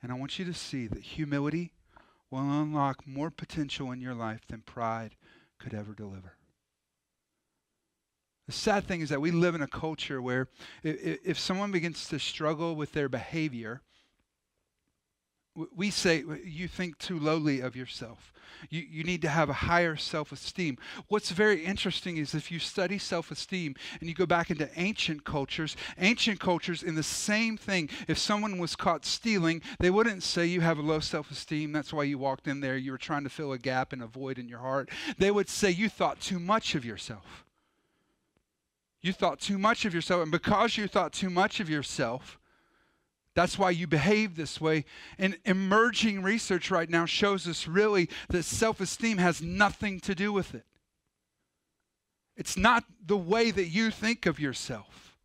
And 0.02 0.10
I 0.10 0.14
want 0.14 0.38
you 0.38 0.44
to 0.44 0.54
see 0.54 0.86
that 0.86 1.02
humility 1.02 1.72
will 2.30 2.40
unlock 2.40 3.06
more 3.06 3.30
potential 3.30 3.90
in 3.92 4.00
your 4.00 4.14
life 4.14 4.40
than 4.48 4.62
pride 4.62 5.16
could 5.58 5.74
ever 5.74 5.92
deliver. 5.92 6.36
The 8.46 8.52
sad 8.52 8.84
thing 8.86 9.00
is 9.00 9.10
that 9.10 9.20
we 9.20 9.30
live 9.30 9.54
in 9.54 9.62
a 9.62 9.68
culture 9.68 10.20
where 10.20 10.48
if, 10.82 11.18
if 11.24 11.38
someone 11.38 11.70
begins 11.70 12.08
to 12.08 12.18
struggle 12.18 12.74
with 12.74 12.92
their 12.92 13.08
behavior, 13.08 13.82
we 15.54 15.90
say 15.90 16.24
you 16.44 16.66
think 16.68 16.98
too 16.98 17.18
lowly 17.18 17.60
of 17.60 17.76
yourself. 17.76 18.32
You, 18.70 18.82
you 18.88 19.04
need 19.04 19.22
to 19.22 19.28
have 19.28 19.50
a 19.50 19.54
higher 19.54 19.96
self 19.96 20.32
esteem. 20.32 20.78
What's 21.08 21.30
very 21.30 21.64
interesting 21.64 22.16
is 22.16 22.34
if 22.34 22.50
you 22.50 22.58
study 22.58 22.98
self 22.98 23.30
esteem 23.30 23.74
and 24.00 24.08
you 24.08 24.14
go 24.14 24.26
back 24.26 24.50
into 24.50 24.70
ancient 24.76 25.24
cultures, 25.24 25.76
ancient 25.98 26.40
cultures 26.40 26.82
in 26.82 26.94
the 26.94 27.02
same 27.02 27.56
thing, 27.56 27.90
if 28.08 28.18
someone 28.18 28.58
was 28.58 28.76
caught 28.76 29.04
stealing, 29.04 29.62
they 29.80 29.90
wouldn't 29.90 30.22
say 30.22 30.46
you 30.46 30.60
have 30.60 30.78
a 30.78 30.82
low 30.82 31.00
self 31.00 31.30
esteem. 31.30 31.72
That's 31.72 31.92
why 31.92 32.04
you 32.04 32.18
walked 32.18 32.46
in 32.46 32.60
there. 32.60 32.76
You 32.76 32.92
were 32.92 32.98
trying 32.98 33.24
to 33.24 33.30
fill 33.30 33.52
a 33.52 33.58
gap 33.58 33.92
and 33.92 34.02
a 34.02 34.06
void 34.06 34.38
in 34.38 34.48
your 34.48 34.60
heart. 34.60 34.90
They 35.18 35.30
would 35.30 35.48
say 35.48 35.70
you 35.70 35.88
thought 35.88 36.20
too 36.20 36.38
much 36.38 36.74
of 36.74 36.84
yourself. 36.84 37.44
You 39.00 39.12
thought 39.12 39.40
too 39.40 39.58
much 39.58 39.84
of 39.84 39.92
yourself. 39.92 40.22
And 40.22 40.30
because 40.30 40.76
you 40.76 40.86
thought 40.86 41.12
too 41.12 41.30
much 41.30 41.58
of 41.58 41.68
yourself, 41.68 42.38
that's 43.34 43.58
why 43.58 43.70
you 43.70 43.86
behave 43.86 44.36
this 44.36 44.60
way. 44.60 44.84
And 45.18 45.38
emerging 45.44 46.22
research 46.22 46.70
right 46.70 46.88
now 46.88 47.06
shows 47.06 47.48
us 47.48 47.66
really 47.66 48.08
that 48.28 48.42
self 48.42 48.80
esteem 48.80 49.18
has 49.18 49.40
nothing 49.40 50.00
to 50.00 50.14
do 50.14 50.32
with 50.32 50.54
it. 50.54 50.66
It's 52.36 52.56
not 52.56 52.84
the 53.04 53.16
way 53.16 53.50
that 53.50 53.68
you 53.68 53.90
think 53.90 54.26
of 54.26 54.38
yourself 54.40 55.16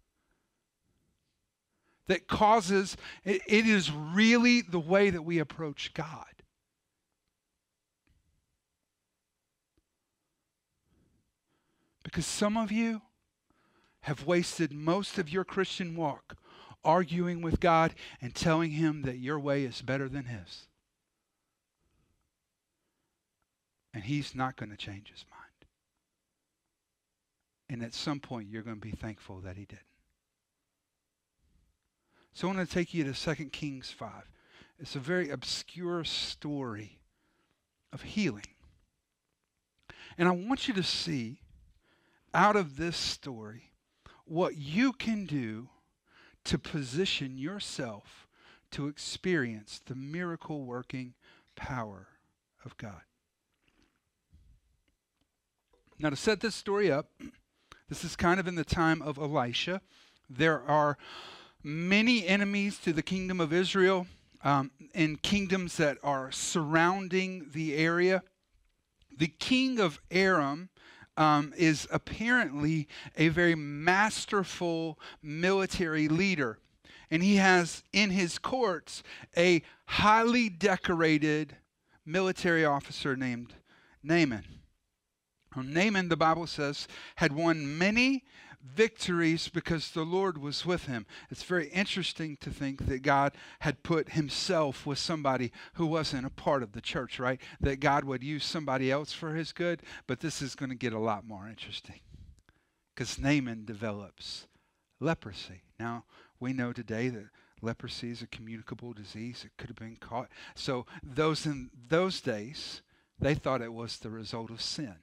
that 2.08 2.28
causes, 2.28 2.96
it, 3.24 3.42
it 3.48 3.68
is 3.68 3.92
really 3.92 4.62
the 4.62 4.80
way 4.80 5.10
that 5.10 5.24
we 5.24 5.40
approach 5.40 5.94
God. 5.94 6.26
Because 12.04 12.26
some 12.26 12.56
of 12.56 12.72
you 12.72 13.02
have 14.02 14.26
wasted 14.26 14.72
most 14.72 15.18
of 15.18 15.30
your 15.30 15.44
Christian 15.44 15.96
walk 15.98 16.38
arguing 16.84 17.42
with 17.42 17.60
God 17.60 17.94
and 18.22 18.34
telling 18.34 18.72
Him 18.72 19.04
that 19.04 19.18
your 19.18 19.40
way 19.40 19.64
is 19.64 19.82
better 19.82 20.08
than 20.08 20.26
His. 20.26 20.68
And 23.94 24.04
He's 24.04 24.36
not 24.36 24.56
going 24.56 24.70
to 24.70 24.78
change 24.78 25.12
His 25.12 25.26
mind. 25.30 25.44
And 27.70 27.84
at 27.84 27.94
some 27.94 28.20
point, 28.20 28.50
you're 28.50 28.62
going 28.62 28.80
to 28.80 28.82
be 28.82 28.92
thankful 28.92 29.40
that 29.42 29.58
He 29.58 29.66
didn't. 29.66 29.82
So 32.34 32.48
I 32.48 32.54
want 32.54 32.68
to 32.68 32.74
take 32.74 32.94
you 32.94 33.04
to 33.12 33.36
2 33.36 33.46
Kings 33.46 33.90
5. 33.90 34.12
It's 34.80 34.96
a 34.96 35.00
very 35.00 35.30
obscure 35.32 36.04
story 36.04 37.00
of 37.92 38.04
healing. 38.04 38.46
And 40.18 40.28
I 40.28 40.32
want 40.32 40.68
you 40.68 40.74
to 40.76 40.84
see 40.84 41.42
out 42.34 42.56
of 42.56 42.78
this 42.78 42.96
story 42.96 43.72
what 44.26 44.56
you 44.56 44.94
can 44.94 45.26
do 45.26 45.70
to 46.48 46.58
position 46.58 47.38
yourself 47.38 48.26
to 48.72 48.88
experience 48.88 49.82
the 49.86 49.96
miracle 49.96 50.64
working 50.64 51.14
power 51.58 52.08
of 52.64 52.78
God. 52.78 53.02
Now, 56.00 56.10
to 56.10 56.16
set 56.16 56.40
this 56.40 56.56
story 56.56 56.90
up, 56.90 57.10
this 57.90 58.06
is 58.06 58.16
kind 58.16 58.40
of 58.40 58.48
in 58.48 58.56
the 58.56 58.64
time 58.64 59.02
of 59.02 59.18
Elisha. 59.18 59.82
There 60.30 60.62
are 60.62 60.98
many 61.64 62.26
enemies 62.26 62.78
to 62.80 62.94
the 62.94 63.04
kingdom 63.04 63.42
of 63.42 63.52
Israel 63.52 64.08
um, 64.42 64.72
and 64.96 65.22
kingdoms 65.22 65.76
that 65.78 65.98
are 66.02 66.32
surrounding 66.32 67.48
the 67.52 67.76
area. 67.76 68.24
The 69.18 69.28
king 69.28 69.82
of 69.82 70.00
Aram 70.12 70.70
um, 71.18 71.54
is 71.58 71.88
apparently 71.92 72.88
a 73.18 73.28
very 73.30 73.56
masterful 73.56 75.00
military 75.22 76.08
leader. 76.08 76.60
And 77.10 77.24
he 77.24 77.38
has 77.38 77.84
in 77.92 78.12
his 78.12 78.38
courts 78.38 79.04
a 79.36 79.64
highly 79.86 80.50
decorated 80.50 81.56
military 82.06 82.64
officer 82.64 83.16
named 83.16 83.54
Naaman. 84.04 84.46
Naaman, 85.56 86.10
the 86.10 86.18
Bible 86.18 86.46
says, 86.46 86.88
had 87.16 87.32
won 87.32 87.78
many 87.78 88.24
victories 88.76 89.48
because 89.50 89.92
the 89.92 90.04
Lord 90.04 90.38
was 90.38 90.66
with 90.66 90.86
him. 90.86 91.06
It's 91.30 91.44
very 91.44 91.68
interesting 91.70 92.38
to 92.42 92.50
think 92.50 92.86
that 92.88 93.02
God 93.02 93.34
had 93.60 93.84
put 93.84 94.10
himself 94.10 94.86
with 94.86 95.00
somebody 95.00 95.52
who 95.74 95.86
wasn't 95.86 96.26
a 96.26 96.32
part 96.32 96.64
of 96.64 96.74
the 96.74 96.82
church, 96.82 97.20
right? 97.20 97.42
That 97.60 97.80
God 97.80 98.04
would 98.06 98.24
use 98.24 98.46
somebody 98.46 98.92
else 98.92 99.14
for 99.14 99.36
his 99.36 99.52
good, 99.52 99.82
but 100.08 100.20
this 100.20 100.42
is 100.42 100.56
going 100.56 100.70
to 100.70 100.76
get 100.76 100.94
a 100.94 101.00
lot 101.00 101.26
more 101.26 101.48
interesting 101.48 102.00
because 102.94 103.20
Naaman 103.20 103.64
develops 103.66 104.48
leprosy. 105.00 105.62
Now, 105.80 106.06
we 106.40 106.54
know 106.54 106.74
today 106.74 107.10
that 107.10 107.30
leprosy 107.62 108.10
is 108.10 108.22
a 108.22 108.28
communicable 108.28 108.94
disease. 108.94 109.44
It 109.46 109.52
could 109.58 109.70
have 109.70 109.78
been 109.78 109.98
caught. 109.98 110.30
So 110.56 110.86
those 111.04 111.46
in 111.46 111.70
those 111.90 112.22
days, 112.22 112.82
they 113.20 113.36
thought 113.36 113.62
it 113.62 113.74
was 113.74 113.98
the 113.98 114.10
result 114.10 114.50
of 114.50 114.62
sin. 114.62 114.96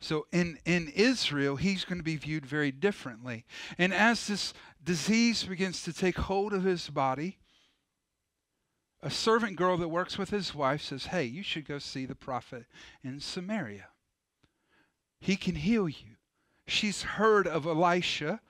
So 0.00 0.26
in, 0.30 0.58
in 0.64 0.88
Israel, 0.88 1.56
he's 1.56 1.84
going 1.84 1.98
to 1.98 2.04
be 2.04 2.16
viewed 2.16 2.46
very 2.46 2.70
differently. 2.70 3.44
And 3.78 3.94
as 3.94 4.26
this 4.26 4.52
disease 4.82 5.44
begins 5.44 5.82
to 5.82 5.92
take 5.92 6.16
hold 6.16 6.52
of 6.52 6.64
his 6.64 6.88
body, 6.88 7.38
a 9.02 9.10
servant 9.10 9.56
girl 9.56 9.76
that 9.78 9.88
works 9.88 10.18
with 10.18 10.30
his 10.30 10.54
wife 10.54 10.82
says, 10.82 11.06
Hey, 11.06 11.24
you 11.24 11.42
should 11.42 11.66
go 11.66 11.78
see 11.78 12.06
the 12.06 12.14
prophet 12.14 12.66
in 13.02 13.20
Samaria. 13.20 13.88
He 15.20 15.36
can 15.36 15.54
heal 15.54 15.88
you. 15.88 16.16
She's 16.66 17.02
heard 17.02 17.46
of 17.46 17.66
Elisha. 17.66 18.40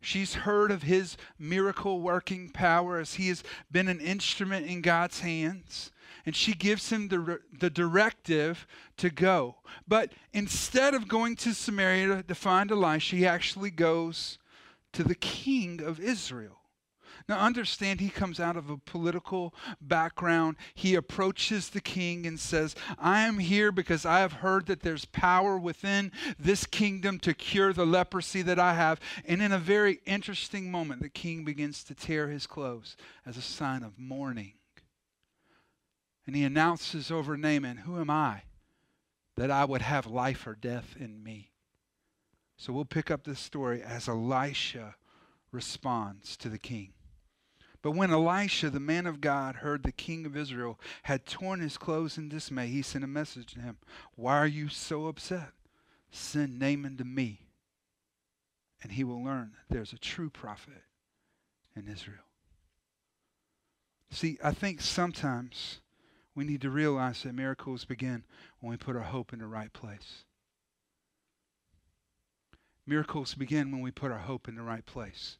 She's 0.00 0.34
heard 0.34 0.70
of 0.70 0.82
his 0.82 1.16
miracle 1.38 2.00
working 2.00 2.48
power 2.48 2.98
as 2.98 3.14
he 3.14 3.28
has 3.28 3.42
been 3.70 3.88
an 3.88 4.00
instrument 4.00 4.66
in 4.66 4.80
God's 4.80 5.20
hands 5.20 5.92
and 6.26 6.34
she 6.36 6.54
gives 6.54 6.90
him 6.90 7.08
the, 7.08 7.40
the 7.58 7.70
directive 7.70 8.66
to 8.98 9.10
go. 9.10 9.56
But 9.86 10.12
instead 10.32 10.94
of 10.94 11.08
going 11.08 11.36
to 11.36 11.54
Samaria 11.54 12.22
to 12.22 12.34
find 12.34 12.70
Elisha, 12.70 13.16
he 13.16 13.26
actually 13.26 13.70
goes 13.70 14.38
to 14.92 15.02
the 15.02 15.14
king 15.14 15.80
of 15.82 16.00
Israel. 16.00 16.60
Now, 17.28 17.38
understand, 17.38 18.00
he 18.00 18.08
comes 18.08 18.40
out 18.40 18.56
of 18.56 18.70
a 18.70 18.76
political 18.76 19.54
background. 19.80 20.56
He 20.74 20.96
approaches 20.96 21.68
the 21.68 21.80
king 21.80 22.26
and 22.26 22.40
says, 22.40 22.74
I 22.98 23.20
am 23.20 23.38
here 23.38 23.70
because 23.70 24.04
I 24.04 24.18
have 24.18 24.32
heard 24.32 24.66
that 24.66 24.80
there's 24.80 25.04
power 25.04 25.56
within 25.56 26.10
this 26.38 26.66
kingdom 26.66 27.20
to 27.20 27.32
cure 27.34 27.72
the 27.72 27.86
leprosy 27.86 28.42
that 28.42 28.58
I 28.58 28.74
have. 28.74 28.98
And 29.24 29.40
in 29.42 29.52
a 29.52 29.58
very 29.58 30.00
interesting 30.06 30.72
moment, 30.72 31.02
the 31.02 31.08
king 31.08 31.44
begins 31.44 31.84
to 31.84 31.94
tear 31.94 32.28
his 32.28 32.48
clothes 32.48 32.96
as 33.24 33.36
a 33.36 33.42
sign 33.42 33.84
of 33.84 33.98
mourning. 33.98 34.54
And 36.30 36.36
he 36.36 36.44
announces 36.44 37.10
over 37.10 37.36
Naaman, 37.36 37.78
Who 37.78 37.98
am 37.98 38.08
I 38.08 38.42
that 39.34 39.50
I 39.50 39.64
would 39.64 39.82
have 39.82 40.06
life 40.06 40.46
or 40.46 40.54
death 40.54 40.94
in 40.96 41.24
me? 41.24 41.50
So 42.56 42.72
we'll 42.72 42.84
pick 42.84 43.10
up 43.10 43.24
this 43.24 43.40
story 43.40 43.82
as 43.82 44.08
Elisha 44.08 44.94
responds 45.50 46.36
to 46.36 46.48
the 46.48 46.56
king. 46.56 46.92
But 47.82 47.96
when 47.96 48.12
Elisha, 48.12 48.70
the 48.70 48.78
man 48.78 49.08
of 49.08 49.20
God, 49.20 49.56
heard 49.56 49.82
the 49.82 49.90
king 49.90 50.24
of 50.24 50.36
Israel 50.36 50.78
had 51.02 51.26
torn 51.26 51.58
his 51.58 51.76
clothes 51.76 52.16
in 52.16 52.28
dismay, 52.28 52.68
he 52.68 52.82
sent 52.82 53.02
a 53.02 53.08
message 53.08 53.54
to 53.54 53.60
him 53.60 53.78
Why 54.14 54.38
are 54.38 54.46
you 54.46 54.68
so 54.68 55.08
upset? 55.08 55.50
Send 56.12 56.60
Naaman 56.60 56.96
to 56.98 57.04
me, 57.04 57.48
and 58.84 58.92
he 58.92 59.02
will 59.02 59.24
learn 59.24 59.56
that 59.56 59.74
there's 59.74 59.92
a 59.92 59.98
true 59.98 60.30
prophet 60.30 60.84
in 61.74 61.88
Israel. 61.88 62.22
See, 64.12 64.38
I 64.44 64.52
think 64.52 64.80
sometimes 64.80 65.80
we 66.40 66.46
need 66.46 66.62
to 66.62 66.70
realize 66.70 67.22
that 67.22 67.34
miracles 67.34 67.84
begin 67.84 68.24
when 68.60 68.70
we 68.70 68.76
put 68.78 68.96
our 68.96 69.02
hope 69.02 69.34
in 69.34 69.40
the 69.40 69.46
right 69.46 69.70
place. 69.74 70.24
Miracles 72.86 73.34
begin 73.34 73.70
when 73.70 73.82
we 73.82 73.90
put 73.90 74.10
our 74.10 74.20
hope 74.20 74.48
in 74.48 74.54
the 74.54 74.62
right 74.62 74.86
place. 74.86 75.36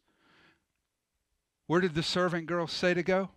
Where 1.67 1.81
did 1.81 1.95
the 1.95 2.03
servant 2.03 2.45
girl 2.45 2.67
say 2.67 2.93
to 2.93 3.03
go? 3.03 3.31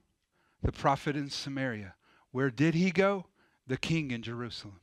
The 0.62 0.73
prophet 0.73 1.15
in 1.15 1.30
Samaria. 1.30 1.95
Where 2.32 2.52
did 2.52 2.76
he 2.76 2.91
go? 2.91 3.28
The 3.65 3.78
king 3.78 4.12
in 4.12 4.23
Jerusalem. 4.23 4.82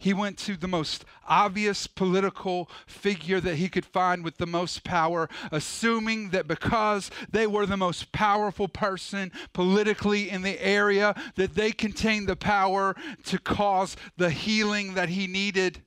He 0.00 0.14
went 0.14 0.38
to 0.38 0.56
the 0.56 0.66
most 0.66 1.04
obvious 1.28 1.86
political 1.86 2.70
figure 2.86 3.38
that 3.38 3.56
he 3.56 3.68
could 3.68 3.84
find 3.84 4.24
with 4.24 4.38
the 4.38 4.46
most 4.46 4.82
power, 4.82 5.28
assuming 5.52 6.30
that 6.30 6.48
because 6.48 7.10
they 7.30 7.46
were 7.46 7.66
the 7.66 7.76
most 7.76 8.10
powerful 8.10 8.66
person 8.66 9.30
politically 9.52 10.30
in 10.30 10.40
the 10.40 10.58
area, 10.64 11.14
that 11.34 11.54
they 11.54 11.70
contained 11.70 12.30
the 12.30 12.34
power 12.34 12.96
to 13.24 13.38
cause 13.38 13.94
the 14.16 14.30
healing 14.30 14.94
that 14.94 15.10
he 15.10 15.26
needed. 15.26 15.82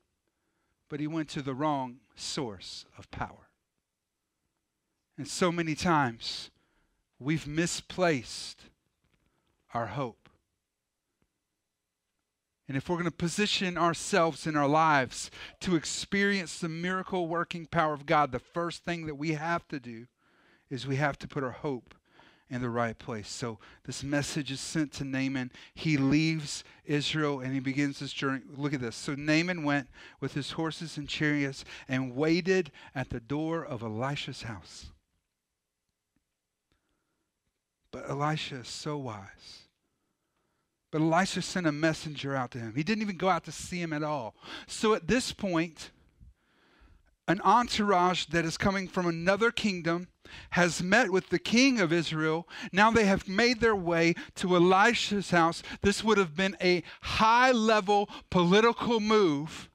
But 0.91 0.99
he 0.99 1.08
went 1.08 1.30
to 1.30 1.41
the 1.41 1.56
wrong 1.56 1.95
source 2.15 2.86
of 2.99 3.10
power. 3.10 3.49
And 5.17 5.28
so 5.28 5.52
many 5.52 5.73
times 5.73 6.52
we've 7.17 7.47
misplaced 7.47 8.62
our 9.73 9.88
hope. 9.88 10.23
And 12.67 12.78
if 12.78 12.88
we're 12.88 12.95
going 12.95 13.06
to 13.06 13.12
position 13.12 13.78
ourselves 13.78 14.47
in 14.47 14.56
our 14.56 14.67
lives 14.67 15.30
to 15.62 15.76
experience 15.76 16.60
the 16.60 16.69
miracle 16.69 17.28
working 17.28 17.65
power 17.65 17.93
of 17.93 18.06
God, 18.06 18.32
the 18.32 18.39
first 18.39 18.86
thing 18.86 19.06
that 19.06 19.15
we 19.15 19.34
have 19.34 19.67
to 19.67 19.80
do 19.80 20.08
is 20.69 20.88
we 20.88 20.95
have 20.95 21.19
to 21.19 21.28
put 21.28 21.43
our 21.43 21.52
hope 21.52 21.93
in 22.49 22.62
the 22.62 22.69
right 22.69 22.97
place. 22.97 23.28
So 23.28 23.60
this 23.86 24.04
message 24.04 24.52
is 24.52 24.60
sent 24.60 24.91
to 24.93 25.04
Naaman. 25.04 25.52
He 25.73 25.97
leaves 25.97 26.63
Israel 26.86 27.39
and 27.39 27.54
he 27.54 27.60
begins 27.60 27.99
his 27.99 28.13
journey. 28.13 28.41
Look 28.56 28.73
at 28.73 28.82
this. 28.82 28.95
So 28.95 29.15
Naaman 29.15 29.63
went 29.63 29.88
with 30.21 30.34
his 30.34 30.52
horses 30.52 30.97
and 30.97 31.10
chariots 31.10 31.65
and 31.88 32.15
waited 32.15 32.71
at 32.93 33.10
the 33.10 33.19
door 33.19 33.65
of 33.65 33.82
Elisha's 33.82 34.43
house. 34.43 34.91
But 37.91 38.10
Elisha 38.10 38.58
is 38.58 38.67
so 38.67 38.97
wise. 38.97 39.62
But 40.94 41.02
Elisha 41.02 41.42
sent 41.42 41.66
a 41.66 41.72
messenger 41.72 42.36
out 42.36 42.52
to 42.52 42.60
him. 42.60 42.76
He 42.76 42.84
didn't 42.84 43.02
even 43.02 43.18
go 43.18 43.28
out 43.28 43.46
to 43.46 43.52
see 43.52 43.82
him 43.82 43.94
at 43.94 44.04
all. 44.04 44.36
So 44.68 44.94
at 44.94 45.08
this 45.08 45.34
point, 45.34 45.90
an 47.28 47.42
entourage 47.42 48.26
that 48.28 48.46
is 48.46 48.60
coming 48.60 48.88
from 48.88 49.08
another 49.08 49.50
kingdom 49.50 50.08
has 50.52 50.84
met 50.84 51.12
with 51.12 51.30
the 51.30 51.40
king 51.40 51.80
of 51.80 51.92
Israel. 51.92 52.48
Now 52.72 52.92
they 52.92 53.06
have 53.06 53.28
made 53.28 53.60
their 53.60 53.76
way 53.76 54.14
to 54.36 54.56
Elisha's 54.56 55.32
house. 55.32 55.64
This 55.82 56.04
would 56.04 56.20
have 56.20 56.36
been 56.36 56.56
a 56.62 56.84
high 57.02 57.52
level 57.52 58.08
political 58.30 59.00
move, 59.00 59.72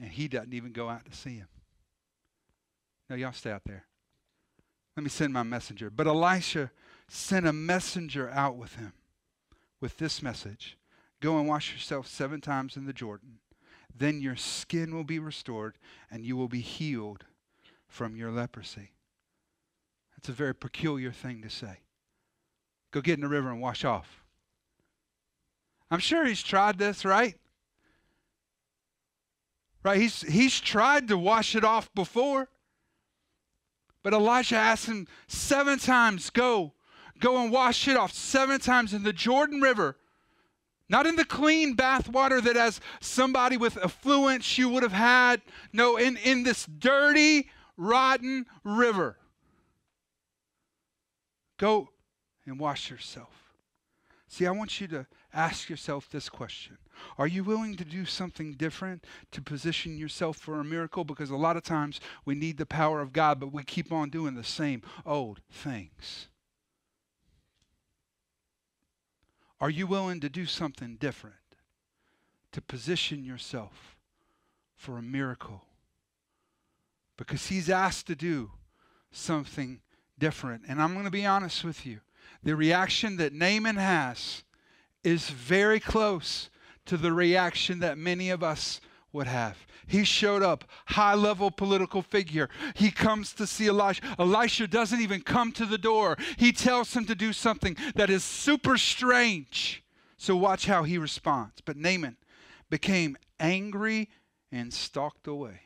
and 0.00 0.10
he 0.10 0.26
doesn't 0.26 0.52
even 0.52 0.72
go 0.72 0.88
out 0.88 1.08
to 1.08 1.16
see 1.16 1.36
him. 1.36 1.48
No, 3.08 3.14
y'all 3.14 3.30
stay 3.30 3.52
out 3.52 3.62
there. 3.66 3.86
Let 4.96 5.04
me 5.04 5.10
send 5.10 5.32
my 5.32 5.44
messenger. 5.44 5.90
But 5.90 6.08
Elisha 6.08 6.72
sent 7.06 7.46
a 7.46 7.52
messenger 7.52 8.28
out 8.30 8.56
with 8.56 8.74
him 8.74 8.94
with 9.80 9.98
this 9.98 10.22
message 10.22 10.78
Go 11.20 11.38
and 11.38 11.48
wash 11.48 11.72
yourself 11.72 12.06
seven 12.06 12.40
times 12.40 12.76
in 12.76 12.86
the 12.86 12.92
Jordan. 12.92 13.38
Then 13.94 14.20
your 14.20 14.36
skin 14.36 14.94
will 14.94 15.04
be 15.04 15.18
restored 15.18 15.76
and 16.10 16.24
you 16.24 16.36
will 16.36 16.48
be 16.48 16.60
healed 16.60 17.24
from 17.88 18.14
your 18.14 18.30
leprosy. 18.30 18.92
That's 20.14 20.28
a 20.28 20.32
very 20.32 20.54
peculiar 20.54 21.10
thing 21.10 21.42
to 21.42 21.50
say. 21.50 21.80
Go 22.92 23.00
get 23.00 23.14
in 23.14 23.22
the 23.22 23.28
river 23.28 23.50
and 23.50 23.60
wash 23.60 23.84
off. 23.84 24.24
I'm 25.90 25.98
sure 25.98 26.24
he's 26.24 26.42
tried 26.42 26.78
this, 26.78 27.04
right? 27.04 27.34
Right? 29.82 30.00
He's, 30.00 30.22
he's 30.22 30.60
tried 30.60 31.08
to 31.08 31.18
wash 31.18 31.56
it 31.56 31.64
off 31.64 31.92
before. 31.94 32.48
But 34.02 34.12
Elisha 34.12 34.56
asked 34.56 34.86
him 34.86 35.06
seven 35.26 35.78
times, 35.78 36.30
go, 36.30 36.74
go 37.20 37.42
and 37.42 37.52
wash 37.52 37.88
it 37.88 37.96
off 37.96 38.12
seven 38.12 38.60
times 38.60 38.94
in 38.94 39.02
the 39.02 39.12
Jordan 39.12 39.60
River. 39.60 39.96
Not 40.88 41.06
in 41.06 41.16
the 41.16 41.24
clean 41.24 41.74
bath 41.74 42.08
water 42.08 42.40
that 42.40 42.56
as 42.56 42.80
somebody 43.00 43.56
with 43.56 43.76
affluence 43.76 44.56
you 44.56 44.68
would 44.70 44.82
have 44.82 44.92
had. 44.92 45.42
No, 45.72 45.96
in, 45.96 46.16
in 46.16 46.44
this 46.44 46.64
dirty, 46.66 47.50
rotten 47.76 48.46
river. 48.64 49.18
Go 51.58 51.90
and 52.46 52.58
wash 52.58 52.90
yourself. 52.90 53.52
See, 54.28 54.46
I 54.46 54.50
want 54.50 54.80
you 54.80 54.86
to 54.88 55.06
ask 55.32 55.68
yourself 55.68 56.08
this 56.10 56.28
question 56.28 56.78
Are 57.18 57.26
you 57.26 57.44
willing 57.44 57.76
to 57.76 57.84
do 57.84 58.04
something 58.04 58.54
different 58.54 59.04
to 59.32 59.42
position 59.42 59.98
yourself 59.98 60.36
for 60.36 60.60
a 60.60 60.64
miracle? 60.64 61.04
Because 61.04 61.30
a 61.30 61.36
lot 61.36 61.56
of 61.56 61.62
times 61.62 62.00
we 62.24 62.34
need 62.34 62.56
the 62.56 62.66
power 62.66 63.00
of 63.00 63.12
God, 63.12 63.40
but 63.40 63.52
we 63.52 63.62
keep 63.62 63.92
on 63.92 64.08
doing 64.08 64.34
the 64.34 64.44
same 64.44 64.82
old 65.04 65.40
things. 65.50 66.28
Are 69.60 69.70
you 69.70 69.86
willing 69.86 70.20
to 70.20 70.28
do 70.28 70.46
something 70.46 70.96
different 70.96 71.36
to 72.52 72.60
position 72.60 73.24
yourself 73.24 73.96
for 74.76 74.98
a 74.98 75.02
miracle? 75.02 75.62
Because 77.16 77.46
He's 77.48 77.68
asked 77.68 78.06
to 78.06 78.14
do 78.14 78.52
something 79.10 79.80
different. 80.18 80.62
And 80.68 80.80
I'm 80.80 80.92
going 80.92 81.04
to 81.04 81.10
be 81.10 81.26
honest 81.26 81.64
with 81.64 81.84
you. 81.84 82.00
The 82.42 82.54
reaction 82.54 83.16
that 83.16 83.32
Naaman 83.32 83.76
has 83.76 84.44
is 85.02 85.30
very 85.30 85.80
close 85.80 86.50
to 86.86 86.96
the 86.96 87.12
reaction 87.12 87.80
that 87.80 87.98
many 87.98 88.30
of 88.30 88.42
us 88.42 88.80
would 89.12 89.26
have. 89.26 89.56
He 89.86 90.04
showed 90.04 90.42
up, 90.42 90.64
high 90.86 91.14
level 91.14 91.50
political 91.50 92.02
figure. 92.02 92.50
He 92.74 92.90
comes 92.90 93.32
to 93.34 93.46
see 93.46 93.68
Elisha. 93.68 94.02
Elisha 94.18 94.66
doesn't 94.66 95.00
even 95.00 95.22
come 95.22 95.52
to 95.52 95.64
the 95.64 95.78
door. 95.78 96.16
He 96.36 96.52
tells 96.52 96.94
him 96.94 97.06
to 97.06 97.14
do 97.14 97.32
something 97.32 97.76
that 97.94 98.10
is 98.10 98.22
super 98.22 98.76
strange. 98.76 99.82
So 100.18 100.36
watch 100.36 100.66
how 100.66 100.82
he 100.82 100.98
responds. 100.98 101.62
But 101.64 101.76
Naaman 101.76 102.16
became 102.68 103.16
angry 103.40 104.10
and 104.52 104.72
stalked 104.72 105.26
away. 105.26 105.60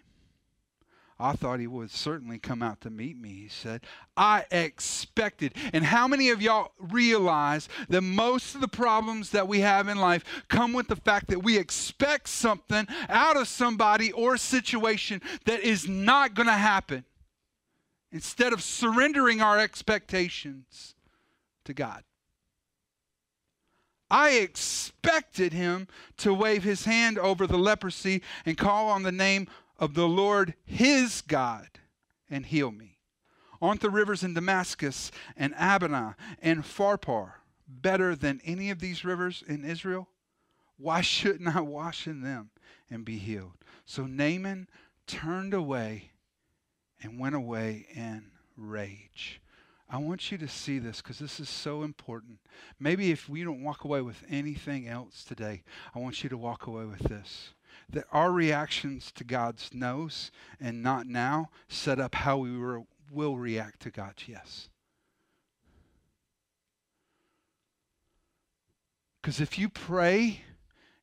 I 1.19 1.33
thought 1.35 1.61
he 1.61 1.67
would 1.67 1.91
certainly 1.91 2.39
come 2.39 2.63
out 2.63 2.81
to 2.81 2.91
meet 2.91 3.17
me, 3.17 3.31
he 3.31 3.49
said. 3.49 3.83
I 4.17 4.45
expected. 4.51 5.55
And 5.73 5.85
how 5.85 6.09
many 6.09 6.31
of 6.31 6.43
y'all 6.43 6.73
realize 6.79 7.69
that 7.89 8.03
most 8.03 8.55
of 8.55 8.61
the 8.61 8.69
problems 8.69 9.31
that 9.31 9.47
we 9.47 9.61
have 9.61 9.89
in 9.89 9.99
life 9.99 10.25
come 10.49 10.73
with 10.73 10.89
the 10.89 10.97
fact 10.97 11.29
that 11.29 11.43
we 11.43 11.59
expect 11.59 12.29
something 12.29 12.87
out 13.09 13.37
of 13.37 13.49
somebody 13.49 14.11
or 14.13 14.37
situation 14.37 15.23
that 15.45 15.61
is 15.61 15.89
not 15.89 16.35
going 16.35 16.49
to 16.49 16.53
happen 16.53 17.05
instead 18.11 18.53
of 18.53 18.63
surrendering 18.63 19.41
our 19.41 19.59
expectations 19.59 20.95
to 21.65 21.75
God? 21.75 22.03
I 24.11 24.33
expected 24.33 25.55
him 25.55 25.89
to 26.19 26.35
wave 26.35 26.65
his 26.65 26.85
hand 26.85 27.19
over 27.19 27.47
the 27.47 27.57
leprosy 27.57 28.23
and 28.45 28.59
call 28.59 28.91
on 28.91 29.05
the 29.05 29.11
name 29.11 29.49
of 29.83 29.95
the 29.95 30.07
Lord 30.07 30.55
his 30.65 31.23
God 31.23 31.67
and 32.31 32.47
heal 32.47 32.71
me. 32.71 33.01
Aren't 33.61 33.81
the 33.81 33.91
rivers 33.91 34.23
in 34.23 34.33
Damascus 34.33 35.11
and 35.37 35.53
Abana 35.59 36.15
and 36.41 36.63
Pharpar 36.63 37.33
better 37.67 38.15
than 38.15 38.41
any 38.45 38.71
of 38.71 38.79
these 38.79 39.05
rivers 39.05 39.43
in 39.45 39.65
Israel? 39.65 40.09
Why 40.79 41.01
shouldn't 41.01 41.57
I 41.57 41.61
wash 41.63 42.07
in 42.07 42.23
them 42.23 42.51
and 42.89 43.05
be 43.05 43.19
healed? 43.19 43.55
So 43.85 44.07
Naaman 44.07 44.69
turned 45.09 45.53
away 45.53 46.13
and 47.03 47.19
went 47.19 47.35
away 47.35 47.89
in 47.93 48.27
rage. 48.57 49.41
I 49.91 49.99
want 49.99 50.31
you 50.31 50.39
to 50.39 50.49
see 50.49 50.79
this 50.79 51.03
because 51.03 51.19
this 51.19 51.41
is 51.41 51.49
so 51.49 51.83
important. 51.83 52.39
Maybe 52.79 53.11
if 53.11 53.29
we 53.29 53.43
don't 53.43 53.65
walk 53.65 53.83
away 53.83 54.01
with 54.01 54.23
anything 54.31 54.87
else 54.87 55.25
today, 55.25 55.65
I 55.93 55.99
want 55.99 56.23
you 56.23 56.31
to 56.31 56.39
walk 56.39 56.69
away 56.69 56.85
with 56.85 57.01
this 57.01 57.53
that 57.91 58.05
our 58.13 58.33
reactions 58.33 59.13
to 59.13 59.25
God's 59.25 59.71
no's 59.73 60.31
and 60.61 60.83
not 60.83 61.07
now 61.07 61.51
set 61.69 61.99
up 61.99 62.15
how 62.15 62.39
we 62.39 62.51
re- 62.51 62.85
will 63.11 63.37
react 63.37 63.81
to 63.81 63.91
God's 63.91 64.29
yes. 64.29 64.69
Because 69.21 69.41
if 69.41 69.59
you 69.59 69.69
pray 69.69 70.43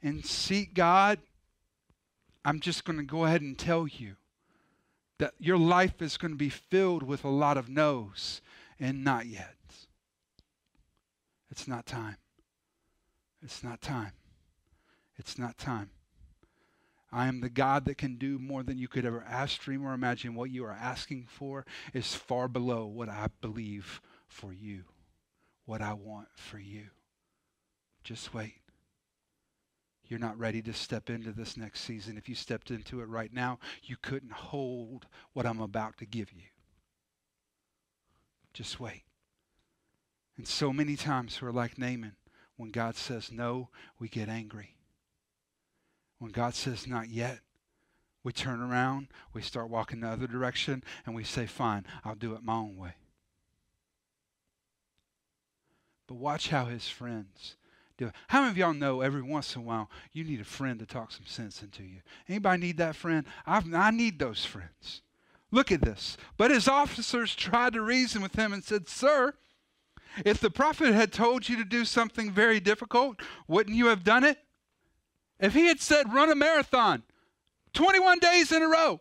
and 0.01 0.25
seek 0.25 0.73
God, 0.73 1.19
I'm 2.43 2.59
just 2.59 2.83
going 2.83 2.97
to 2.97 3.05
go 3.05 3.25
ahead 3.25 3.41
and 3.41 3.57
tell 3.57 3.87
you 3.87 4.15
that 5.19 5.33
your 5.39 5.57
life 5.57 6.01
is 6.01 6.17
going 6.17 6.31
to 6.31 6.37
be 6.37 6.49
filled 6.49 7.03
with 7.03 7.23
a 7.23 7.29
lot 7.29 7.57
of 7.57 7.69
no's 7.69 8.41
and 8.79 9.03
not 9.03 9.25
yet. 9.25 9.55
It's 11.51 11.67
not 11.67 11.85
time. 11.85 12.17
It's 13.41 13.63
not 13.63 13.81
time. 13.81 14.11
It's 15.17 15.37
not 15.37 15.57
time. 15.57 15.89
I 17.11 17.27
am 17.27 17.41
the 17.41 17.49
God 17.49 17.85
that 17.85 17.97
can 17.97 18.15
do 18.17 18.37
more 18.37 18.61
than 18.61 18.77
you 18.77 18.87
could 18.87 19.05
ever 19.05 19.25
ask, 19.27 19.59
dream, 19.61 19.85
or 19.85 19.93
imagine. 19.93 20.35
What 20.35 20.51
you 20.51 20.63
are 20.65 20.77
asking 20.79 21.25
for 21.27 21.65
is 21.93 22.13
far 22.13 22.47
below 22.47 22.85
what 22.85 23.09
I 23.09 23.27
believe 23.41 24.01
for 24.27 24.53
you, 24.53 24.83
what 25.65 25.81
I 25.81 25.93
want 25.93 26.27
for 26.35 26.59
you. 26.59 26.87
Just 28.03 28.33
wait. 28.33 28.61
You're 30.07 30.19
not 30.19 30.39
ready 30.39 30.61
to 30.63 30.73
step 30.73 31.09
into 31.09 31.31
this 31.31 31.57
next 31.57 31.81
season. 31.81 32.17
If 32.17 32.29
you 32.29 32.35
stepped 32.35 32.71
into 32.71 33.01
it 33.01 33.05
right 33.05 33.33
now, 33.33 33.59
you 33.83 33.95
couldn't 34.01 34.31
hold 34.31 35.05
what 35.33 35.45
I'm 35.45 35.61
about 35.61 35.97
to 35.97 36.05
give 36.05 36.31
you. 36.31 36.43
Just 38.53 38.79
wait. 38.79 39.03
And 40.37 40.47
so 40.47 40.73
many 40.73 40.95
times 40.95 41.41
we're 41.41 41.51
like 41.51 41.77
Naaman. 41.77 42.15
When 42.55 42.71
God 42.71 42.95
says 42.95 43.31
no, 43.31 43.69
we 43.99 44.09
get 44.09 44.29
angry. 44.29 44.78
When 46.19 46.31
God 46.31 46.53
says 46.53 46.85
not 46.85 47.09
yet, 47.09 47.39
we 48.23 48.33
turn 48.33 48.61
around, 48.61 49.07
we 49.33 49.41
start 49.41 49.69
walking 49.69 50.01
the 50.01 50.09
other 50.09 50.27
direction, 50.27 50.83
and 51.05 51.15
we 51.15 51.23
say, 51.23 51.45
Fine, 51.45 51.85
I'll 52.03 52.15
do 52.15 52.33
it 52.33 52.43
my 52.43 52.55
own 52.55 52.75
way. 52.75 52.93
But 56.07 56.15
watch 56.15 56.49
how 56.49 56.65
his 56.65 56.87
friends 56.89 57.55
do 57.97 58.07
it. 58.07 58.13
How 58.27 58.41
many 58.41 58.51
of 58.51 58.57
y'all 58.57 58.73
know 58.73 59.01
every 59.01 59.21
once 59.21 59.55
in 59.55 59.61
a 59.61 59.65
while 59.65 59.89
you 60.11 60.23
need 60.23 60.41
a 60.41 60.45
friend 60.45 60.79
to 60.79 60.85
talk 60.85 61.11
some 61.11 61.25
sense 61.25 61.61
into 61.61 61.83
you? 61.83 62.01
Anybody 62.27 62.61
need 62.61 62.77
that 62.77 62.95
friend? 62.95 63.25
I've, 63.45 63.73
I 63.73 63.91
need 63.91 64.19
those 64.19 64.43
friends. 64.43 65.01
Look 65.51 65.71
at 65.71 65.81
this. 65.81 66.17
But 66.35 66.51
his 66.51 66.67
officers 66.67 67.35
tried 67.35 67.73
to 67.73 67.81
reason 67.81 68.21
with 68.21 68.35
him 68.35 68.53
and 68.53 68.63
said, 68.63 68.89
Sir, 68.89 69.33
if 70.25 70.39
the 70.39 70.49
prophet 70.49 70.93
had 70.93 71.13
told 71.13 71.47
you 71.47 71.55
to 71.57 71.63
do 71.63 71.85
something 71.85 72.31
very 72.31 72.59
difficult, 72.59 73.21
wouldn't 73.47 73.77
you 73.77 73.87
have 73.87 74.03
done 74.03 74.23
it? 74.23 74.37
If 75.39 75.53
he 75.53 75.67
had 75.67 75.79
said, 75.79 76.13
run 76.13 76.31
a 76.31 76.35
marathon 76.35 77.03
21 77.73 78.19
days 78.19 78.51
in 78.51 78.61
a 78.61 78.67
row, 78.67 78.99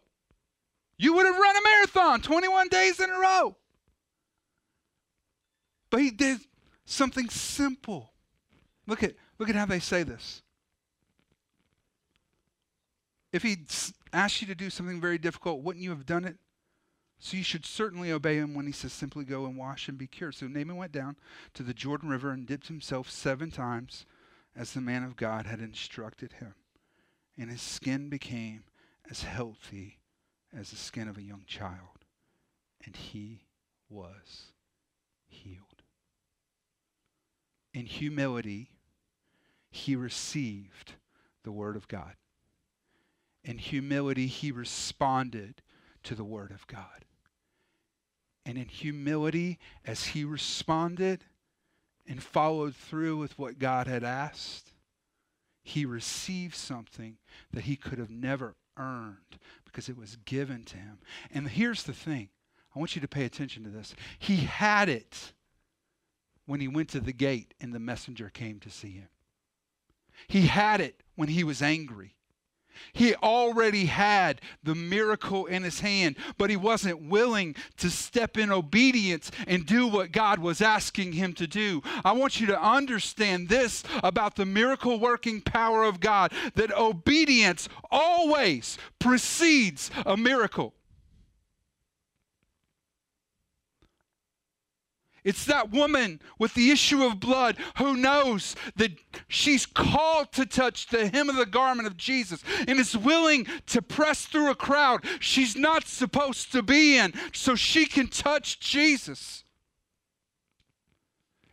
you 0.97 1.15
would 1.15 1.27
have 1.27 1.39
run 1.39 1.57
a 1.57 1.63
marathon 1.63 2.21
21 2.21 2.69
days 2.69 3.01
in 3.01 3.11
a 3.11 3.19
row. 3.19 3.57
But 5.91 6.01
he 6.01 6.11
did 6.11 6.39
something 6.85 7.29
simple. 7.29 8.13
Look 8.87 9.03
at, 9.03 9.15
look 9.39 9.49
at 9.49 9.55
how 9.55 9.67
they 9.67 9.81
say 9.81 10.03
this. 10.03 10.43
If 13.33 13.43
he 13.43 13.59
asked 14.13 14.41
you 14.41 14.47
to 14.47 14.55
do 14.55 14.71
something 14.71 15.01
very 15.01 15.19
difficult, 15.19 15.63
wouldn't 15.63 15.83
you 15.83 15.91
have 15.91 16.07
done 16.07 16.25
it? 16.25 16.37
So 17.19 17.37
you 17.37 17.43
should 17.43 17.67
certainly 17.67 18.13
obey 18.13 18.37
him 18.37 18.55
when 18.55 18.67
he 18.67 18.73
says, 18.73 18.93
simply 18.93 19.25
go 19.25 19.45
and 19.45 19.57
wash 19.57 19.89
and 19.89 19.99
be 19.99 20.07
cured. 20.07 20.37
So 20.37 20.47
Naaman 20.47 20.77
went 20.77 20.93
down 20.93 21.17
to 21.55 21.63
the 21.63 21.75
Jordan 21.75 22.09
River 22.09 22.31
and 22.31 22.47
dipped 22.47 22.69
himself 22.69 23.11
seven 23.11 23.51
times 23.51 24.07
as 24.59 24.73
the 24.73 24.81
man 24.81 25.05
of 25.05 25.17
God 25.17 25.47
had 25.47 25.61
instructed 25.61 26.33
him. 26.35 26.55
And 27.39 27.49
his 27.49 27.63
skin 27.63 28.09
became 28.09 28.65
as 29.09 29.23
healthy 29.23 30.01
as 30.55 30.71
the 30.71 30.77
skin 30.77 31.07
of 31.07 31.17
a 31.17 31.23
young 31.23 31.45
child. 31.47 32.05
And 32.85 32.97
he 32.97 33.45
was 33.89 34.53
healed. 35.29 35.83
In 37.73 37.87
humility, 37.87 38.73
he 39.71 39.95
received 39.95 40.95
the 41.45 41.53
word 41.53 41.77
of 41.77 41.87
God. 41.87 42.17
In 43.45 43.59
humility, 43.59 44.27
he 44.27 44.51
responded 44.51 45.63
to 46.03 46.17
the 46.17 46.25
word 46.25 46.51
of 46.51 46.67
God. 46.67 47.05
And 48.45 48.59
in 48.59 48.67
humility, 48.67 49.61
as 49.85 50.07
he 50.07 50.25
responded 50.25 51.25
and 52.09 52.23
followed 52.23 52.75
through 52.75 53.19
with 53.19 53.39
what 53.39 53.59
God 53.59 53.87
had 53.87 54.03
asked, 54.03 54.73
he 55.63 55.85
received 55.85 56.55
something 56.55 57.19
that 57.53 57.65
he 57.65 57.77
could 57.77 57.99
have 57.99 58.11
never 58.11 58.57
earned 58.79 59.39
because 59.65 59.89
it 59.89 59.99
was 59.99 60.17
given 60.25 60.65
to 60.65 60.77
him. 60.79 60.99
And 61.31 61.49
here's 61.49 61.83
the 61.83 61.93
thing 61.93 62.31
I 62.75 62.79
want 62.79 62.95
you 62.95 63.03
to 63.03 63.09
pay 63.09 63.25
attention 63.25 63.65
to 63.65 63.71
this. 63.71 63.95
He 64.19 64.37
had 64.37 64.89
it 64.89 65.33
when 66.47 66.61
he 66.61 66.69
went 66.69 66.89
to 66.91 67.01
the 67.01 67.13
gate 67.13 67.53
and 67.61 67.75
the 67.75 67.79
messenger 67.79 68.31
came 68.31 68.59
to 68.61 68.71
see 68.71 68.93
him, 68.93 69.09
he 70.27 70.43
had 70.43 70.81
it 70.81 71.03
when 71.15 71.29
he 71.29 71.45
was 71.45 71.61
angry. 71.61 72.15
He 72.93 73.15
already 73.17 73.87
had 73.87 74.41
the 74.63 74.75
miracle 74.75 75.47
in 75.47 75.63
his 75.63 75.81
hand, 75.81 76.17
but 76.37 76.51
he 76.51 76.57
wasn't 76.57 77.09
willing 77.09 77.55
to 77.79 77.91
step 77.91 78.37
in 78.37 78.51
obedience 78.51 79.31
and 79.47 79.67
do 79.67 79.87
what 79.87 80.13
God 80.13 80.39
was 80.39 80.61
asking 80.61 81.13
him 81.13 81.33
to 81.35 81.47
do. 81.47 81.83
I 82.05 82.13
want 82.13 82.41
you 82.41 82.47
to 82.49 82.61
understand 82.61 83.49
this 83.49 83.83
about 84.03 84.37
the 84.37 84.47
miracle 84.47 84.99
working 84.99 85.41
power 85.41 85.85
of 85.85 86.01
God 86.01 86.33
that 86.55 86.77
obedience 86.77 87.69
always 87.91 88.79
precedes 88.99 89.91
a 90.07 90.17
miracle. 90.17 90.75
It's 95.25 95.45
that 95.47 95.71
woman 95.71 96.21
with 96.39 96.55
the 96.55 96.71
issue 96.71 97.05
of 97.05 97.21
blood 97.21 97.57
who 97.77 97.97
knows 97.97 98.55
that 98.77 98.93
she's 99.29 99.67
called 99.67 100.33
to 100.33 100.47
touch 100.47 100.87
the 100.87 101.09
hem 101.09 101.29
of 101.29 101.37
the 101.37 101.47
garment 101.47 101.89
of 101.89 101.97
Jesus 101.97 102.43
and 102.67 102.79
is 102.79 102.97
willing 102.97 103.47
to 103.67 103.83
press 103.83 104.25
through 104.25 104.51
a 104.51 104.55
crowd 104.55 105.05
she's 105.21 105.57
not 105.57 105.87
supposed 105.87 106.53
to 106.53 106.63
be 106.63 106.97
in 106.97 107.13
so 107.33 107.55
she 107.55 107.87
can 107.87 108.09
touch 108.09 108.61
Jesus. 108.61 109.45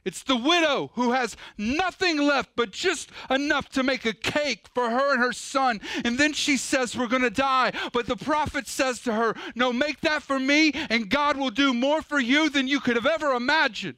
It's 0.06 0.22
the 0.22 0.38
widow 0.38 0.92
who 0.94 1.14
has 1.14 1.36
nothing 1.58 2.18
left 2.18 2.52
but 2.56 2.72
just 2.72 3.10
enough 3.30 3.70
to 3.70 3.82
make 3.82 4.06
a 4.06 4.14
cake 4.14 4.68
for 4.74 4.92
her 4.92 5.14
and 5.14 5.22
her 5.22 5.34
son. 5.34 5.82
And 6.06 6.20
then 6.20 6.32
she 6.32 6.58
says, 6.58 6.96
We're 6.96 7.08
going 7.08 7.24
to 7.24 7.32
die. 7.32 7.74
But 7.92 8.06
the 8.06 8.16
prophet 8.16 8.68
says 8.68 9.00
to 9.02 9.14
her, 9.14 9.36
No, 9.56 9.74
make 9.74 10.02
that 10.02 10.22
for 10.22 10.40
me, 10.40 10.72
and 10.90 11.10
God 11.10 11.38
will 11.38 11.50
do 11.50 11.74
more 11.74 12.04
for 12.04 12.20
you 12.20 12.50
than 12.50 12.68
you 12.68 12.80
could 12.80 12.96
have 12.96 13.08
ever 13.08 13.34
imagined. 13.34 13.98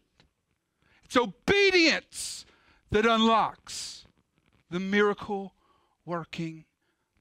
It's 1.03 1.17
obedience 1.17 2.45
that 2.91 3.05
unlocks 3.05 4.05
the 4.69 4.79
miracle 4.79 5.53
working 6.05 6.65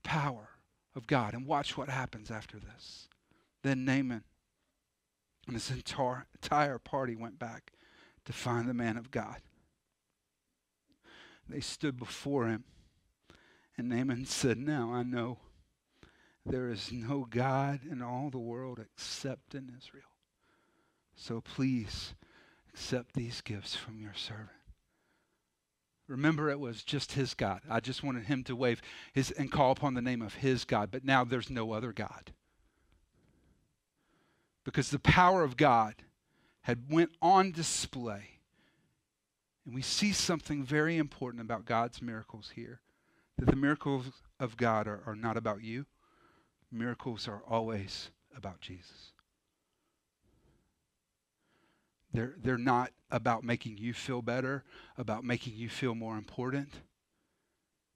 power 0.05 0.51
of 0.94 1.09
God. 1.09 1.35
And 1.35 1.44
watch 1.44 1.77
what 1.77 1.88
happens 1.88 2.31
after 2.31 2.59
this. 2.59 3.09
Then 3.64 3.85
Naaman 3.85 4.22
and 5.46 5.55
his 5.55 5.70
entire, 5.70 6.27
entire 6.35 6.79
party 6.79 7.16
went 7.16 7.38
back 7.38 7.72
to 8.27 8.33
find 8.33 8.69
the 8.69 8.75
man 8.75 8.97
of 8.97 9.11
God. 9.11 9.37
They 11.49 11.61
stood 11.61 11.97
before 11.97 12.49
him, 12.49 12.65
and 13.79 13.89
Naaman 13.89 14.27
said, 14.27 14.59
Now 14.59 14.93
I 14.93 15.03
know 15.03 15.39
there 16.45 16.69
is 16.69 16.93
no 16.93 17.27
God 17.29 17.81
in 17.89 18.03
all 18.03 18.31
the 18.31 18.39
world 18.39 18.79
except 18.81 19.55
in 19.55 19.73
Israel. 19.77 20.05
So 21.15 21.41
please 21.41 22.15
accept 22.69 23.15
these 23.15 23.41
gifts 23.41 23.75
from 23.75 24.01
your 24.01 24.15
servant. 24.15 24.51
Remember, 26.09 26.51
it 26.51 26.61
was 26.61 26.85
just 26.85 27.12
his 27.12 27.35
God. 27.35 27.62
I 27.69 27.81
just 27.81 28.05
wanted 28.05 28.27
him 28.27 28.45
to 28.45 28.55
wave 28.55 28.81
his 29.12 29.33
and 29.33 29.51
call 29.51 29.73
upon 29.73 29.95
the 29.95 30.03
name 30.03 30.23
of 30.23 30.35
his 30.35 30.65
God, 30.65 30.91
but 30.93 31.05
now 31.05 31.25
there's 31.25 31.51
no 31.51 31.73
other 31.73 31.93
God. 31.93 32.33
Because 34.65 34.91
the 34.91 35.01
power 35.01 35.43
of 35.43 35.57
God 35.57 35.95
had 36.66 36.90
went 36.90 37.12
on 37.22 37.52
display. 37.52 38.40
And 39.64 39.72
we 39.72 39.83
see 39.83 40.11
something 40.11 40.64
very 40.64 40.96
important 40.96 41.40
about 41.40 41.64
God's 41.64 42.02
miracles 42.02 42.50
here. 42.57 42.81
That 43.38 43.46
the 43.46 43.55
miracles 43.55 44.07
of 44.40 44.57
God 44.57 44.88
are, 44.88 45.00
are 45.07 45.14
not 45.14 45.37
about 45.37 45.62
you. 45.62 45.87
Miracles 46.72 47.29
are 47.29 47.40
always 47.48 48.11
about 48.37 48.61
Jesus. 48.61 49.12
They're, 52.12 52.35
they're 52.37 52.59
not 52.59 52.90
about 53.12 53.44
making 53.44 53.79
you 53.79 53.94
feel 53.94 54.20
better, 54.20 54.64
about 54.98 55.22
making 55.22 55.55
you 55.55 55.68
feel 55.68 55.94
more 55.94 56.16
important. 56.16 56.70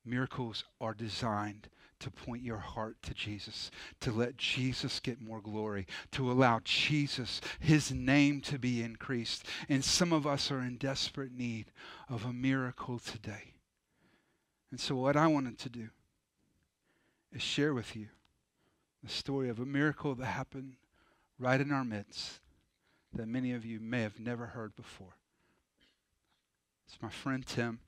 Miracles 0.04 0.62
are 0.80 0.94
designed 0.94 1.68
to 2.00 2.10
point 2.10 2.42
your 2.42 2.58
heart 2.58 2.96
to 3.02 3.14
Jesus, 3.14 3.70
to 4.00 4.10
let 4.10 4.36
Jesus 4.36 5.00
get 5.00 5.20
more 5.20 5.40
glory, 5.40 5.86
to 6.12 6.30
allow 6.30 6.60
Jesus, 6.64 7.40
his 7.60 7.92
name 7.92 8.40
to 8.42 8.58
be 8.58 8.82
increased. 8.82 9.46
And 9.68 9.84
some 9.84 10.12
of 10.12 10.26
us 10.26 10.50
are 10.50 10.60
in 10.60 10.76
desperate 10.76 11.32
need 11.32 11.66
of 12.08 12.24
a 12.24 12.32
miracle 12.32 12.98
today. 12.98 13.54
And 14.70 14.80
so, 14.80 14.96
what 14.96 15.16
I 15.16 15.26
wanted 15.26 15.58
to 15.60 15.68
do 15.68 15.88
is 17.32 17.42
share 17.42 17.74
with 17.74 17.94
you 17.96 18.08
the 19.02 19.10
story 19.10 19.48
of 19.48 19.58
a 19.58 19.66
miracle 19.66 20.14
that 20.14 20.26
happened 20.26 20.74
right 21.38 21.60
in 21.60 21.72
our 21.72 21.84
midst 21.84 22.40
that 23.12 23.26
many 23.26 23.52
of 23.52 23.64
you 23.64 23.80
may 23.80 24.02
have 24.02 24.20
never 24.20 24.46
heard 24.46 24.76
before. 24.76 25.16
It's 26.86 27.00
my 27.02 27.08
friend 27.08 27.44
Tim. 27.46 27.80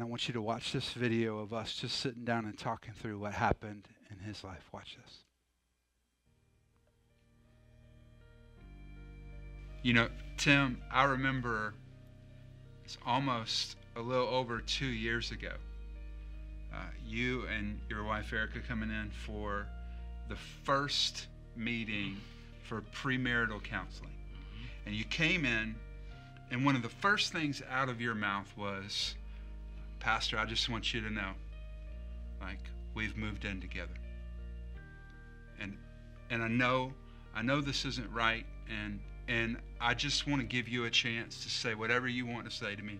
And 0.00 0.06
I 0.06 0.08
want 0.08 0.28
you 0.28 0.32
to 0.32 0.40
watch 0.40 0.72
this 0.72 0.92
video 0.92 1.40
of 1.40 1.52
us 1.52 1.74
just 1.74 2.00
sitting 2.00 2.24
down 2.24 2.46
and 2.46 2.56
talking 2.56 2.94
through 2.94 3.18
what 3.18 3.34
happened 3.34 3.86
in 4.10 4.18
his 4.26 4.42
life. 4.42 4.66
Watch 4.72 4.96
this. 4.96 5.18
You 9.82 9.92
know, 9.92 10.08
Tim, 10.38 10.80
I 10.90 11.04
remember 11.04 11.74
it's 12.82 12.96
almost 13.04 13.76
a 13.94 14.00
little 14.00 14.28
over 14.28 14.62
two 14.62 14.86
years 14.86 15.32
ago. 15.32 15.52
Uh, 16.72 16.78
you 17.06 17.44
and 17.54 17.78
your 17.90 18.02
wife 18.02 18.32
Erica 18.32 18.60
coming 18.60 18.88
in 18.88 19.10
for 19.26 19.66
the 20.30 20.36
first 20.64 21.26
meeting 21.56 22.16
for 22.62 22.80
premarital 22.80 23.62
counseling. 23.62 24.08
Mm-hmm. 24.08 24.86
And 24.86 24.94
you 24.94 25.04
came 25.04 25.44
in, 25.44 25.74
and 26.50 26.64
one 26.64 26.74
of 26.74 26.80
the 26.80 26.88
first 26.88 27.34
things 27.34 27.60
out 27.70 27.90
of 27.90 28.00
your 28.00 28.14
mouth 28.14 28.50
was, 28.56 29.14
Pastor, 30.00 30.38
I 30.38 30.46
just 30.46 30.68
want 30.68 30.92
you 30.92 31.00
to 31.02 31.10
know, 31.10 31.32
like, 32.40 32.58
we've 32.94 33.16
moved 33.16 33.44
in 33.44 33.60
together. 33.60 33.94
And 35.60 35.76
and 36.30 36.42
I 36.42 36.48
know 36.48 36.92
I 37.34 37.42
know 37.42 37.60
this 37.60 37.84
isn't 37.84 38.10
right 38.10 38.46
and 38.68 39.00
and 39.28 39.58
I 39.80 39.94
just 39.94 40.26
want 40.26 40.40
to 40.40 40.46
give 40.46 40.68
you 40.68 40.86
a 40.86 40.90
chance 40.90 41.42
to 41.44 41.50
say 41.50 41.74
whatever 41.74 42.08
you 42.08 42.26
want 42.26 42.48
to 42.48 42.50
say 42.50 42.74
to 42.74 42.82
me 42.82 42.98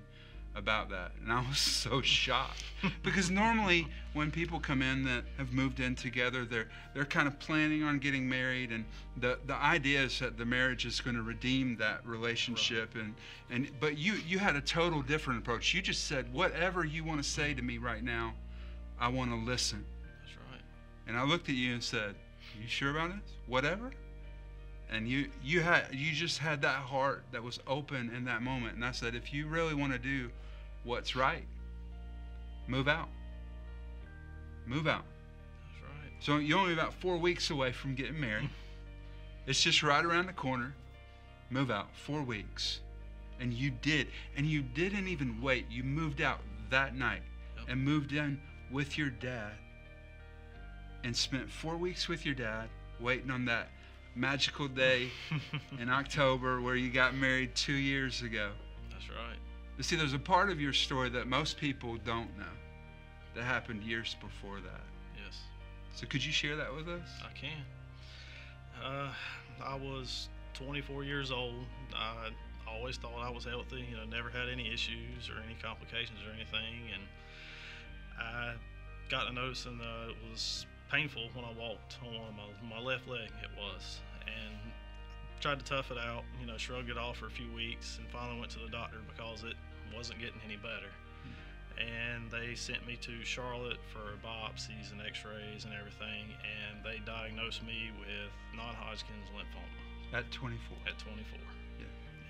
about 0.55 0.91
that. 0.91 1.13
And 1.23 1.33
I 1.33 1.47
was 1.49 1.59
so 1.59 2.03
shocked 2.03 2.65
because 3.03 3.31
normally 3.31 3.87
when 4.13 4.31
people 4.31 4.59
come 4.59 4.83
in 4.83 5.05
that 5.05 5.25
have 5.39 5.53
moved 5.53 5.81
in 5.81 5.95
together, 5.95 6.45
they're 6.45 6.69
they're 6.95 7.05
kind 7.05 7.29
of 7.29 7.39
planning 7.39 7.83
on 7.83 7.99
getting 7.99 8.29
married, 8.29 8.73
and 8.73 8.85
the 9.17 9.39
the 9.47 9.55
idea 9.55 10.03
is 10.03 10.19
that 10.21 10.37
the 10.37 10.45
marriage 10.45 10.85
is 10.87 11.01
going 11.01 11.17
to 11.17 11.23
redeem 11.23 11.77
that 11.77 12.05
relationship. 12.07 12.95
Right. 12.95 13.05
And 13.05 13.15
and 13.51 13.81
but 13.81 13.99
you 13.99 14.15
you 14.27 14.39
had 14.39 14.57
a 14.57 14.61
total 14.61 15.03
different 15.03 15.41
approach. 15.41 15.73
You 15.75 15.83
just 15.83 16.05
said 16.05 16.33
whatever 16.33 16.85
you 16.85 17.05
want 17.05 17.23
to 17.23 17.29
say 17.29 17.55
to 17.55 17.63
me 17.63 17.79
right 17.79 18.03
now, 18.03 18.35
I 18.99 19.09
want 19.09 19.31
to 19.31 19.37
listen. 19.37 19.85
That's 20.03 20.37
right. 20.51 20.63
And 21.07 21.17
I 21.17 21.25
looked 21.25 21.49
at 21.49 21.55
you 21.55 21.73
and 21.73 21.83
said, 21.83 22.15
"You 22.61 22.67
sure 22.67 22.91
about 22.91 23.11
this? 23.11 23.33
Whatever." 23.47 23.93
And 24.91 25.09
you 25.09 25.29
you 25.43 25.61
had 25.61 25.87
you 25.93 26.13
just 26.13 26.39
had 26.39 26.63
that 26.63 26.77
heart 26.77 27.23
that 27.33 27.43
was 27.43 27.59
open 27.67 28.11
in 28.15 28.25
that 28.25 28.43
moment 28.43 28.75
and 28.75 28.85
i 28.85 28.91
said 28.93 29.15
if 29.15 29.33
you 29.33 29.47
really 29.47 29.75
want 29.75 29.93
to 29.93 29.99
do 29.99 30.31
what's 30.85 31.15
right 31.15 31.45
move 32.67 32.89
out 32.89 33.09
move 34.67 34.87
out 34.87 35.05
that's 35.65 35.83
right 35.83 36.13
so 36.21 36.39
you're 36.39 36.59
only 36.59 36.73
about 36.73 36.93
four 36.95 37.17
weeks 37.17 37.51
away 37.51 37.73
from 37.73 37.95
getting 37.95 38.19
married 38.21 38.49
it's 39.47 39.63
just 39.63 39.83
right 39.83 40.05
around 40.05 40.27
the 40.27 40.33
corner 40.33 40.75
move 41.51 41.71
out 41.71 41.89
four 41.95 42.23
weeks. 42.23 42.81
And 43.41 43.53
you 43.53 43.71
did. 43.71 44.09
And 44.37 44.47
you 44.47 44.63
didn't 44.63 45.09
even 45.09 45.41
wait. 45.41 45.67
You 45.71 45.83
moved 45.83 46.21
out 46.21 46.41
that 46.71 46.95
night 46.95 47.23
Yep. 47.57 47.67
and 47.69 47.85
moved 47.85 48.13
in 48.13 48.41
with 48.71 48.97
your 48.97 49.11
dad 49.11 49.53
and 51.03 51.17
spent 51.17 51.51
four 51.51 51.77
weeks 51.77 52.07
with 52.07 52.25
your 52.25 52.35
dad 52.35 52.69
waiting 53.01 53.31
on 53.31 53.45
that 53.47 53.71
magical 54.15 54.69
day 54.69 55.09
in 55.81 55.89
October 55.89 56.61
where 56.61 56.77
you 56.77 56.91
got 56.91 57.15
married 57.15 57.55
two 57.55 57.73
years 57.75 58.23
ago. 58.23 58.51
That's 58.91 59.09
right. 59.09 59.39
But 59.77 59.85
see, 59.87 59.97
there's 59.97 60.13
a 60.15 60.19
part 60.19 60.51
of 60.51 60.61
your 60.61 60.73
story 60.73 61.09
that 61.11 61.27
most 61.27 61.57
people 61.57 61.97
don't 62.05 62.37
know 62.39 62.45
that 63.35 63.45
happened 63.45 63.83
years 63.83 64.17
before 64.21 64.57
that. 64.61 64.83
Yes, 65.25 65.39
So 65.95 66.07
could 66.07 66.25
you 66.25 66.33
share 66.33 66.57
that 66.57 66.75
with 66.75 66.89
us? 66.89 67.09
I 67.23 67.33
can. 67.39 67.65
Uh, 68.85 69.13
I 69.65 69.75
was 69.77 70.29
24 70.55 71.05
years 71.05 71.31
old. 71.31 71.65
I 71.95 72.31
always 72.69 72.97
thought 72.97 73.19
I 73.21 73.31
was 73.31 73.45
healthy. 73.45 73.85
You 73.89 73.97
know, 73.97 74.05
never 74.05 74.31
had 74.31 74.49
any 74.49 74.73
issues 74.73 75.29
or 75.29 75.41
any 75.45 75.57
complications 75.63 76.19
or 76.27 76.33
anything. 76.35 76.91
And 76.93 77.03
I 78.21 78.55
got 79.09 79.27
to 79.29 79.33
noticing 79.33 79.81
uh, 79.81 80.11
it 80.11 80.17
was 80.31 80.67
painful 80.91 81.29
when 81.35 81.45
I 81.45 81.53
walked 81.59 81.99
on 82.03 82.15
one 82.19 82.29
of 82.29 82.35
my, 82.35 82.77
my 82.77 82.83
left 82.83 83.09
leg. 83.09 83.31
It 83.43 83.51
was, 83.57 84.01
and 84.27 84.57
tried 85.41 85.59
to 85.59 85.65
tough 85.65 85.91
it 85.91 85.99
out. 85.99 86.25
You 86.41 86.47
know, 86.47 86.57
shrugged 86.59 86.91
it 86.91 86.99
off 86.99 87.19
for 87.19 87.27
a 87.27 87.31
few 87.31 87.51
weeks, 87.53 87.99
and 87.99 88.09
finally 88.11 88.39
went 88.39 88.51
to 88.53 88.59
the 88.61 88.69
doctor 88.71 88.99
because 89.07 89.45
it 89.45 89.55
wasn't 89.95 90.19
getting 90.21 90.41
any 90.45 90.57
better. 90.57 90.91
And 91.81 92.31
they 92.31 92.55
sent 92.55 92.87
me 92.87 92.99
to 93.01 93.25
Charlotte 93.25 93.81
for 93.89 94.19
biopsies 94.21 94.93
and 94.93 95.01
X-rays 95.01 95.65
and 95.65 95.73
everything, 95.73 96.29
and 96.45 96.85
they 96.85 97.01
diagnosed 97.07 97.65
me 97.65 97.89
with 97.97 98.29
non-Hodgkin's 98.55 99.33
lymphoma 99.33 99.81
At 100.13 100.31
24. 100.31 100.77
at 100.87 100.99
24. 100.99 101.39
Yeah. 101.79 101.87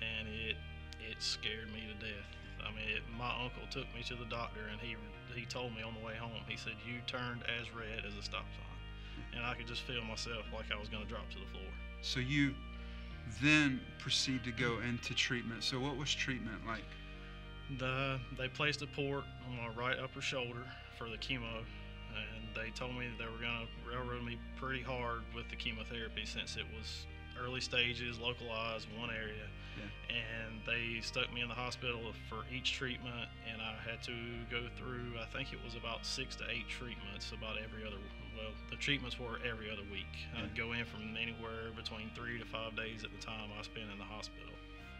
And 0.07 0.29
it 0.29 0.57
it 1.03 1.19
scared 1.19 1.73
me 1.73 1.83
to 1.91 1.97
death. 1.99 2.31
I 2.67 2.71
mean, 2.71 2.89
it, 2.89 3.03
my 3.19 3.31
uncle 3.43 3.63
took 3.71 3.87
me 3.95 4.03
to 4.09 4.15
the 4.15 4.25
doctor, 4.27 4.61
and 4.71 4.81
he 4.81 4.97
he 5.35 5.47
told 5.47 5.75
me 5.75 5.83
on 5.83 5.95
the 5.95 6.05
way 6.05 6.15
home. 6.15 6.43
He 6.49 6.57
said, 6.57 6.75
"You 6.87 7.01
turned 7.07 7.43
as 7.45 7.71
red 7.75 8.05
as 8.07 8.17
a 8.17 8.23
stop 8.23 8.45
sign," 8.57 9.37
and 9.37 9.47
I 9.47 9.55
could 9.55 9.67
just 9.67 9.83
feel 9.83 10.03
myself 10.05 10.45
like 10.53 10.67
I 10.75 10.79
was 10.79 10.89
going 10.89 11.03
to 11.03 11.09
drop 11.09 11.29
to 11.31 11.39
the 11.39 11.47
floor. 11.53 11.71
So 12.03 12.21
you 12.21 12.55
then 13.43 13.81
proceed 13.99 14.45
to 14.45 14.53
go 14.53 14.81
into 14.81 15.15
treatment. 15.15 15.63
So 15.63 15.79
what 15.79 15.97
was 15.97 16.13
treatment 16.15 16.67
like? 16.67 16.85
The 17.79 18.19
they 18.37 18.49
placed 18.49 18.83
a 18.83 18.87
port 18.87 19.25
on 19.47 19.57
my 19.57 19.69
right 19.81 19.99
upper 19.99 20.21
shoulder 20.21 20.65
for 20.99 21.09
the 21.09 21.17
chemo, 21.19 21.63
and 22.11 22.43
they 22.55 22.71
told 22.71 22.97
me 22.97 23.07
they 23.19 23.27
were 23.27 23.39
going 23.41 23.67
to 23.67 23.89
railroad 23.89 24.25
me 24.25 24.39
pretty 24.57 24.83
hard 24.83 25.23
with 25.35 25.49
the 25.49 25.57
chemotherapy 25.57 26.27
since 26.27 26.57
it 26.57 26.65
was 26.77 27.07
early 27.43 27.61
stages, 27.61 28.19
localized, 28.19 28.87
one 28.99 29.11
area. 29.11 29.47
And 30.11 30.61
they 30.67 31.01
stuck 31.01 31.33
me 31.33 31.41
in 31.41 31.49
the 31.49 31.55
hospital 31.55 32.01
for 32.29 32.43
each 32.53 32.73
treatment, 32.75 33.31
and 33.51 33.63
I 33.63 33.75
had 33.89 34.03
to 34.05 34.13
go 34.51 34.67
through. 34.77 35.15
I 35.21 35.25
think 35.33 35.53
it 35.53 35.59
was 35.65 35.77
about 35.77 36.05
six 36.05 36.35
to 36.37 36.45
eight 36.51 36.69
treatments, 36.69 37.31
about 37.31 37.57
every 37.63 37.87
other. 37.87 37.97
Well, 38.37 38.51
the 38.71 38.77
treatments 38.77 39.19
were 39.21 39.39
every 39.49 39.71
other 39.71 39.87
week. 39.93 40.11
I'd 40.37 40.57
go 40.57 40.73
in 40.73 40.85
from 40.85 41.17
anywhere 41.17 41.71
between 41.77 42.11
three 42.17 42.39
to 42.41 42.45
five 42.45 42.75
days 42.77 43.05
at 43.05 43.11
the 43.15 43.25
time 43.25 43.51
I 43.57 43.63
spent 43.63 43.87
in 43.93 43.99
the 43.99 44.05
hospital. 44.05 44.51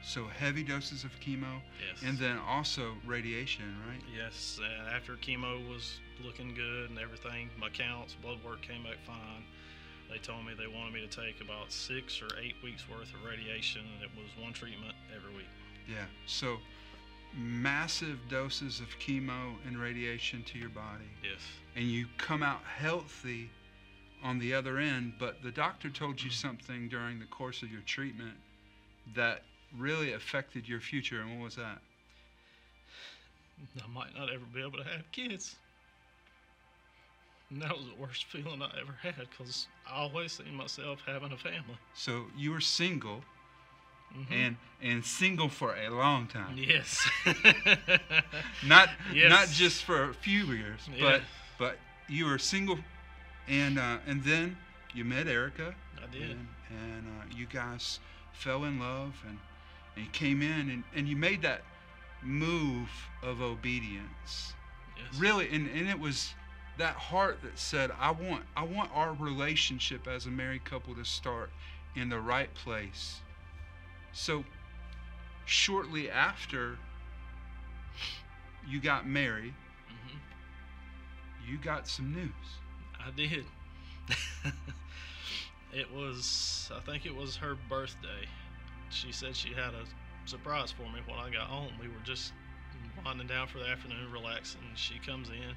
So 0.03 0.27
heavy 0.29 0.63
doses 0.63 1.05
of 1.05 1.11
chemo 1.21 1.61
Yes. 1.83 2.03
and 2.07 2.17
then 2.17 2.39
also 2.39 2.95
radiation, 3.05 3.65
right? 3.87 4.01
Yes, 4.17 4.59
and 4.63 4.89
after 4.95 5.17
chemo 5.17 5.69
was 5.69 5.99
looking 6.25 6.55
good 6.55 6.89
and 6.89 6.99
everything, 6.99 7.51
my 7.59 7.69
counts, 7.69 8.15
blood 8.23 8.39
work 8.45 8.63
came 8.63 8.85
back 8.85 8.97
fine. 9.05 9.45
They 10.11 10.19
told 10.19 10.45
me 10.45 10.53
they 10.59 10.67
wanted 10.67 10.93
me 10.93 11.07
to 11.07 11.07
take 11.07 11.41
about 11.41 11.71
six 11.71 12.21
or 12.21 12.29
eight 12.43 12.57
weeks 12.63 12.85
worth 12.89 13.15
of 13.15 13.25
radiation, 13.25 13.83
and 13.95 14.03
it 14.03 14.11
was 14.17 14.27
one 14.43 14.53
treatment 14.53 14.95
every 15.15 15.35
week. 15.37 15.47
Yeah. 15.89 16.07
So 16.27 16.59
massive 17.37 18.19
doses 18.29 18.81
of 18.81 18.89
chemo 18.99 19.55
and 19.67 19.79
radiation 19.79 20.43
to 20.45 20.59
your 20.59 20.69
body. 20.71 21.05
Yes, 21.23 21.41
and 21.77 21.85
you 21.85 22.07
come 22.19 22.43
out 22.43 22.63
healthy 22.65 23.51
on 24.23 24.39
the 24.39 24.53
other 24.53 24.79
end, 24.79 25.15
but 25.19 25.43
the 25.43 25.51
doctor 25.51 25.89
told 25.89 26.23
you 26.23 26.31
something 26.31 26.89
during 26.89 27.19
the 27.21 27.27
course 27.27 27.63
of 27.63 27.71
your 27.71 27.83
treatment 27.83 28.35
that 29.15 29.43
really 29.79 30.13
affected 30.13 30.69
your 30.69 30.81
future, 30.81 31.21
and 31.21 31.39
what 31.39 31.45
was 31.45 31.57
that? 31.57 31.79
I 33.83 33.87
might 33.93 34.15
not 34.17 34.31
ever 34.31 34.45
be 34.53 34.61
able 34.61 34.79
to 34.79 34.85
have 34.85 35.11
kids. 35.13 35.57
And 37.51 37.61
that 37.63 37.77
was 37.77 37.87
the 37.87 37.95
worst 38.01 38.25
feeling 38.27 38.63
I 38.63 38.71
ever 38.81 38.97
had 39.03 39.29
because 39.29 39.67
I 39.87 39.97
always 40.03 40.33
seen 40.33 40.55
myself 40.55 41.01
having 41.07 41.33
a 41.33 41.37
family. 41.37 41.77
So 41.95 42.27
you 42.37 42.53
were 42.53 42.61
single, 42.61 43.25
Mhm. 44.17 44.31
and 44.31 44.57
and 44.83 45.05
single 45.05 45.49
for 45.49 45.75
a 45.77 45.89
long 45.91 46.27
time, 46.27 46.57
yes. 46.57 47.09
not 48.67 48.89
Yes. 49.13 49.29
not 49.31 49.49
just 49.49 49.85
for 49.85 50.11
a 50.11 50.15
few 50.15 50.47
years, 50.53 50.89
Yeah. 50.89 51.01
but 51.01 51.23
but 51.59 51.79
you 52.09 52.27
were 52.27 52.39
single, 52.39 52.79
and 53.49 53.79
uh, 53.79 53.99
and 54.07 54.23
then 54.25 54.57
you 54.95 55.05
met 55.05 55.27
Erica, 55.29 55.75
I 56.03 56.07
did. 56.11 56.31
and, 56.31 56.49
and 56.71 57.07
uh, 57.07 57.25
you 57.37 57.47
guys 57.47 58.01
fell 58.33 58.65
in 58.65 58.79
love 58.81 59.15
and, 59.29 59.39
and 59.97 60.13
came 60.13 60.43
in 60.43 60.71
and, 60.71 60.85
and 60.95 61.07
you 61.09 61.15
made 61.17 61.43
that 61.43 61.63
move 62.23 62.91
of 63.23 63.41
obedience 63.41 64.55
Yes. 64.97 65.19
really 65.21 65.49
and, 65.51 65.69
and 65.71 65.89
it 65.89 65.99
was 65.99 66.35
that 66.79 66.95
heart 66.95 67.39
that 67.43 67.59
said 67.59 67.91
i 67.99 68.11
want 68.11 68.45
i 68.57 68.63
want 68.63 68.91
our 68.95 69.15
relationship 69.15 70.07
as 70.07 70.27
a 70.27 70.31
married 70.31 70.65
couple 70.65 70.95
to 70.95 71.05
start 71.05 71.51
in 71.97 72.09
the 72.09 72.19
right 72.19 72.55
place 72.55 73.21
so 74.13 74.45
shortly 75.45 76.11
after 76.11 76.79
you 78.67 78.81
got 78.81 79.07
married 79.07 79.55
hmm 79.89 80.19
you 81.47 81.59
got 81.59 81.89
some 81.89 82.13
news 82.15 82.61
I 83.05 83.11
did. 83.11 83.45
it 85.73 85.91
was, 85.93 86.71
I 86.75 86.81
think 86.81 87.07
it 87.07 87.15
was 87.15 87.37
her 87.37 87.57
birthday. 87.69 88.29
She 88.91 89.13
said 89.13 89.37
she 89.37 89.51
had 89.55 89.75
a 89.75 89.85
surprise 90.27 90.71
for 90.71 90.83
me 90.83 91.01
when 91.07 91.19
I 91.19 91.31
got 91.31 91.47
home. 91.49 91.73
We 91.81 91.89
were 91.89 92.03
just 92.05 92.33
winding 93.05 93.27
down 93.29 93.47
for 93.47 93.59
the 93.59 93.69
afternoon, 93.69 94.11
relaxing. 94.13 94.61
She 94.75 94.99
comes 94.99 95.29
in, 95.29 95.55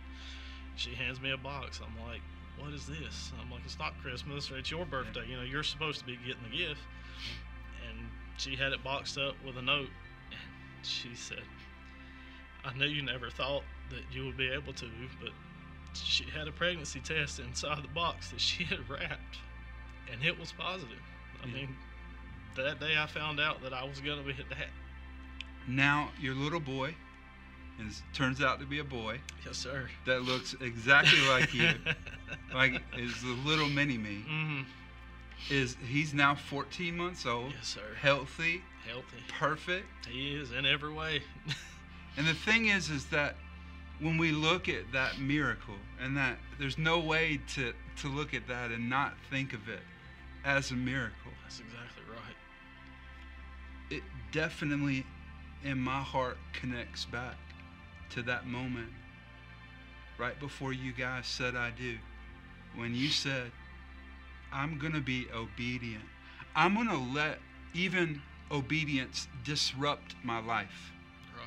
she 0.75 0.93
hands 0.95 1.21
me 1.21 1.31
a 1.31 1.37
box. 1.37 1.79
I'm 1.83 1.95
like, 2.07 2.21
what 2.57 2.73
is 2.73 2.85
this? 2.85 3.31
I'm 3.41 3.51
like, 3.51 3.61
it's 3.65 3.79
not 3.79 3.93
Christmas, 4.01 4.51
or 4.51 4.57
it's 4.57 4.71
your 4.71 4.85
birthday. 4.85 5.25
You 5.27 5.37
know, 5.37 5.43
you're 5.43 5.63
supposed 5.63 5.99
to 5.99 6.05
be 6.05 6.17
getting 6.25 6.43
the 6.49 6.57
gift. 6.57 6.81
And 7.89 8.07
she 8.37 8.55
had 8.55 8.71
it 8.73 8.83
boxed 8.83 9.17
up 9.17 9.35
with 9.45 9.57
a 9.57 9.61
note. 9.61 9.89
And 10.31 10.85
she 10.85 11.15
said, 11.15 11.43
I 12.65 12.73
knew 12.77 12.85
you 12.85 13.01
never 13.01 13.29
thought 13.29 13.63
that 13.89 14.03
you 14.11 14.25
would 14.25 14.37
be 14.37 14.49
able 14.49 14.73
to, 14.73 14.87
but 15.21 15.31
she 15.93 16.25
had 16.25 16.47
a 16.47 16.51
pregnancy 16.51 16.99
test 16.99 17.39
inside 17.39 17.83
the 17.83 17.87
box 17.89 18.31
that 18.31 18.39
she 18.41 18.63
had 18.63 18.89
wrapped, 18.89 19.37
and 20.11 20.23
it 20.23 20.39
was 20.39 20.51
positive. 20.53 21.01
I 21.43 21.47
Yeah. 21.47 21.53
mean, 21.53 21.75
that 22.55 22.79
day 22.79 22.97
I 22.97 23.05
found 23.05 23.39
out 23.39 23.61
that 23.63 23.73
I 23.73 23.83
was 23.83 23.99
going 23.99 24.17
to 24.19 24.23
be 24.23 24.33
hit 24.33 24.49
that. 24.49 24.69
now 25.67 26.09
your 26.19 26.35
little 26.35 26.59
boy 26.59 26.95
is 27.79 28.01
turns 28.13 28.41
out 28.41 28.59
to 28.59 28.65
be 28.65 28.79
a 28.79 28.83
boy 28.83 29.19
Yes, 29.45 29.57
sir. 29.57 29.89
that 30.05 30.23
looks 30.23 30.55
exactly 30.61 31.19
like 31.21 31.53
you 31.53 31.69
like 32.53 32.81
is 32.97 33.21
the 33.21 33.35
little 33.45 33.67
mini 33.69 33.97
me 33.97 34.23
hmm 34.27 34.61
is 35.49 35.75
he's 35.85 36.13
now 36.13 36.33
14 36.35 36.95
months 36.95 37.25
old 37.25 37.51
Yes, 37.57 37.67
sir. 37.67 37.81
healthy 37.99 38.61
Healthy. 38.87 39.17
perfect 39.27 40.07
He 40.07 40.35
is 40.35 40.51
in 40.51 40.65
every 40.65 40.93
way. 40.93 41.21
and 42.17 42.25
the 42.27 42.33
thing 42.33 42.67
is 42.67 42.89
is 42.89 43.05
that 43.07 43.35
when 43.99 44.17
we 44.17 44.31
look 44.31 44.67
at 44.69 44.91
that 44.93 45.19
miracle 45.19 45.75
and 46.01 46.15
that 46.17 46.37
there's 46.59 46.77
no 46.77 46.99
way 46.99 47.39
to 47.55 47.73
to 47.97 48.07
look 48.07 48.33
at 48.33 48.47
that 48.47 48.71
and 48.71 48.89
not 48.89 49.13
think 49.29 49.53
of 49.53 49.67
it 49.69 49.81
as 50.45 50.71
a 50.71 50.75
miracle 50.75 51.31
That's 51.43 51.59
exactly 51.59 52.03
right. 52.09 52.35
it 53.89 54.03
definitely 54.31 55.05
in 55.63 55.77
my 55.77 55.99
heart 56.01 56.37
connects 56.53 57.05
back 57.05 57.35
to 58.13 58.21
that 58.21 58.45
moment 58.45 58.89
right 60.19 60.39
before 60.39 60.71
you 60.71 60.93
guys 60.93 61.25
said 61.25 61.55
I 61.55 61.71
do. 61.71 61.97
When 62.75 62.95
you 62.95 63.09
said, 63.09 63.51
I'm 64.51 64.77
going 64.77 64.93
to 64.93 65.01
be 65.01 65.27
obedient. 65.33 66.03
I'm 66.55 66.75
going 66.75 66.87
to 66.87 66.97
let 66.97 67.39
even 67.73 68.21
obedience 68.51 69.27
disrupt 69.43 70.15
my 70.23 70.39
life. 70.39 70.91
Right. 71.35 71.45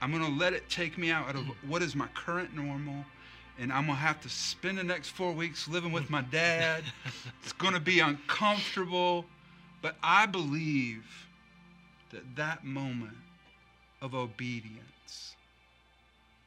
I'm 0.00 0.10
going 0.10 0.24
to 0.24 0.38
let 0.38 0.52
it 0.52 0.68
take 0.68 0.98
me 0.98 1.10
out 1.10 1.34
of 1.36 1.42
mm. 1.42 1.54
what 1.66 1.82
is 1.82 1.94
my 1.94 2.08
current 2.08 2.54
normal. 2.54 3.04
And 3.58 3.72
I'm 3.72 3.86
to 3.98 4.02
have 4.02 4.20
to 4.22 4.28
spend 4.28 4.78
the 4.78 4.84
next 4.84 5.10
four 5.10 5.32
weeks 5.32 5.68
living 5.68 5.92
with 5.92 6.10
my 6.10 6.22
dad. 6.22 6.82
it's 7.42 7.52
to 7.74 7.80
be 7.80 8.00
uncomfortable. 8.00 9.24
But 9.82 9.96
I 10.02 10.26
believe 10.26 11.04
that 12.10 12.36
that 12.36 12.64
moment 12.64 13.16
of 14.02 14.14
obedience 14.14 14.80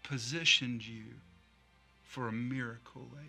positioned 0.03 0.85
you 0.85 1.03
for 2.03 2.27
a 2.27 2.31
miracle 2.31 3.07
later. 3.13 3.27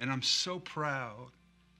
And 0.00 0.10
I'm 0.10 0.22
so 0.22 0.58
proud 0.58 1.28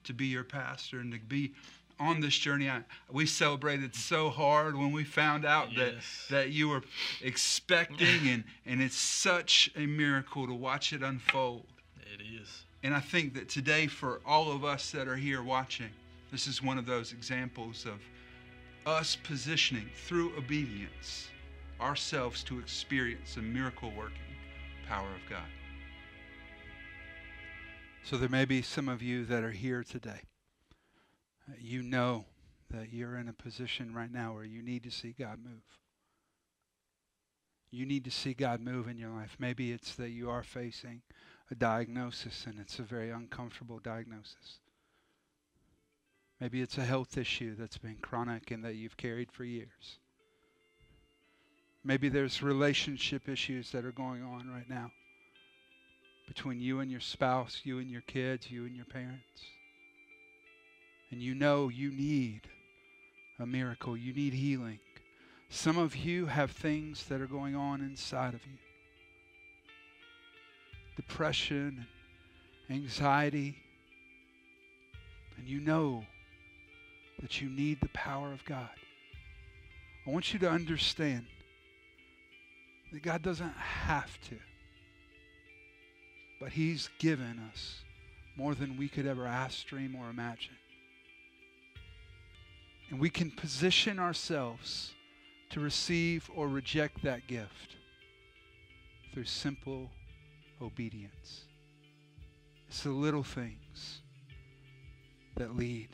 to 0.05 0.13
be 0.13 0.27
your 0.27 0.43
pastor 0.43 0.99
and 0.99 1.11
to 1.13 1.19
be 1.19 1.53
on 1.99 2.19
this 2.19 2.37
journey. 2.37 2.69
I, 2.69 2.81
we 3.11 3.25
celebrated 3.25 3.95
so 3.95 4.29
hard 4.29 4.75
when 4.75 4.91
we 4.91 5.03
found 5.03 5.45
out 5.45 5.71
Yes. 5.71 5.93
that 6.29 6.35
that 6.35 6.49
you 6.49 6.69
were 6.69 6.83
expecting, 7.21 8.27
and 8.27 8.43
and 8.65 8.81
it's 8.81 8.97
such 8.97 9.69
a 9.75 9.85
miracle 9.85 10.45
to 10.47 10.53
watch 10.53 10.93
it 10.93 11.01
unfold. 11.01 11.65
It 12.13 12.21
is. 12.21 12.63
And 12.83 12.93
I 12.93 12.99
think 12.99 13.33
that 13.33 13.49
today, 13.49 13.87
for 13.87 14.21
all 14.25 14.51
of 14.51 14.63
us 14.63 14.91
that 14.91 15.07
are 15.07 15.15
here 15.15 15.41
watching, 15.41 15.89
this 16.31 16.45
is 16.47 16.61
one 16.61 16.77
of 16.77 16.85
those 16.85 17.13
examples 17.13 17.85
of 17.85 17.99
us 18.85 19.15
positioning 19.23 19.89
through 20.05 20.33
obedience 20.37 21.29
ourselves 21.79 22.43
to 22.43 22.59
experience 22.59 23.35
the 23.35 23.41
miracle 23.41 23.91
working 23.95 24.17
power 24.87 25.07
of 25.07 25.29
God. 25.29 25.47
So 28.03 28.17
there 28.17 28.29
may 28.29 28.45
be 28.45 28.61
some 28.61 28.87
of 28.87 29.01
you 29.01 29.25
that 29.25 29.43
are 29.43 29.51
here 29.51 29.83
today. 29.83 30.21
You 31.59 31.81
know 31.81 32.25
that 32.69 32.93
you're 32.93 33.17
in 33.17 33.27
a 33.27 33.33
position 33.33 33.93
right 33.93 34.11
now 34.11 34.33
where 34.33 34.43
you 34.43 34.61
need 34.61 34.83
to 34.83 34.91
see 34.91 35.15
God 35.17 35.39
move. 35.43 35.63
You 37.71 37.85
need 37.85 38.05
to 38.05 38.11
see 38.11 38.33
God 38.33 38.61
move 38.61 38.87
in 38.87 38.97
your 38.97 39.09
life. 39.09 39.35
Maybe 39.39 39.71
it's 39.71 39.95
that 39.95 40.11
you 40.11 40.29
are 40.29 40.43
facing 40.43 41.01
a 41.51 41.55
diagnosis 41.55 42.45
and 42.47 42.59
it's 42.59 42.79
a 42.79 42.83
very 42.83 43.09
uncomfortable 43.09 43.79
diagnosis. 43.79 44.59
Maybe 46.39 46.61
it's 46.61 46.77
a 46.77 46.85
health 46.85 47.17
issue 47.17 47.55
that's 47.55 47.77
been 47.77 47.97
chronic 48.01 48.51
and 48.51 48.63
that 48.63 48.75
you've 48.75 48.97
carried 48.97 49.31
for 49.31 49.43
years. 49.43 49.99
Maybe 51.85 52.09
there's 52.09 52.41
relationship 52.41 53.29
issues 53.29 53.71
that 53.71 53.85
are 53.85 53.91
going 53.91 54.23
on 54.23 54.49
right 54.51 54.69
now 54.69 54.91
between 56.27 56.59
you 56.59 56.79
and 56.79 56.89
your 56.89 56.99
spouse, 56.99 57.61
you 57.63 57.77
and 57.79 57.89
your 57.89 58.01
kids, 58.01 58.49
you 58.49 58.65
and 58.65 58.75
your 58.75 58.85
parents. 58.85 59.45
And 61.11 61.21
you 61.21 61.35
know 61.35 61.69
you 61.69 61.91
need 61.91 62.41
a 63.39 63.45
miracle, 63.45 63.95
you 63.95 64.13
need 64.13 64.33
healing. 64.33 64.79
Some 65.49 65.77
of 65.77 65.95
you 65.95 66.25
have 66.25 66.51
things 66.51 67.05
that 67.05 67.21
are 67.21 67.27
going 67.27 67.55
on 67.55 67.81
inside 67.81 68.33
of 68.33 68.41
you 68.45 68.57
depression 70.95 71.85
anxiety. 72.69 73.57
And 75.37 75.47
you 75.47 75.59
know 75.59 76.05
that 77.21 77.41
you 77.41 77.49
need 77.49 77.81
the 77.81 77.89
power 77.89 78.31
of 78.31 78.43
God. 78.45 78.69
I 80.07 80.09
want 80.09 80.33
you 80.33 80.39
to 80.39 80.49
understand 80.49 81.25
that 82.95 83.03
God 83.03 83.21
doesn't 83.21 83.57
have 83.57 84.09
to, 84.29 84.37
but 86.39 86.53
He's 86.53 86.89
given 86.97 87.41
us 87.51 87.81
more 88.37 88.55
than 88.55 88.77
we 88.77 88.87
could 88.87 89.05
ever 89.05 89.27
ask, 89.27 89.67
dream, 89.67 89.97
or 89.99 90.09
imagine. 90.09 90.55
And 92.89 92.97
we 92.97 93.09
can 93.09 93.31
position 93.31 93.99
ourselves 93.99 94.93
to 95.49 95.59
receive 95.59 96.31
or 96.33 96.47
reject 96.47 97.03
that 97.03 97.27
gift 97.27 97.75
through 99.13 99.25
simple 99.25 99.89
obedience. 100.61 101.43
It's 102.69 102.83
the 102.83 102.91
little 102.91 103.23
things 103.23 104.03
that 105.35 105.57
lead 105.57 105.89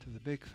to 0.00 0.08
the 0.08 0.20
big 0.20 0.40
things. 0.40 0.54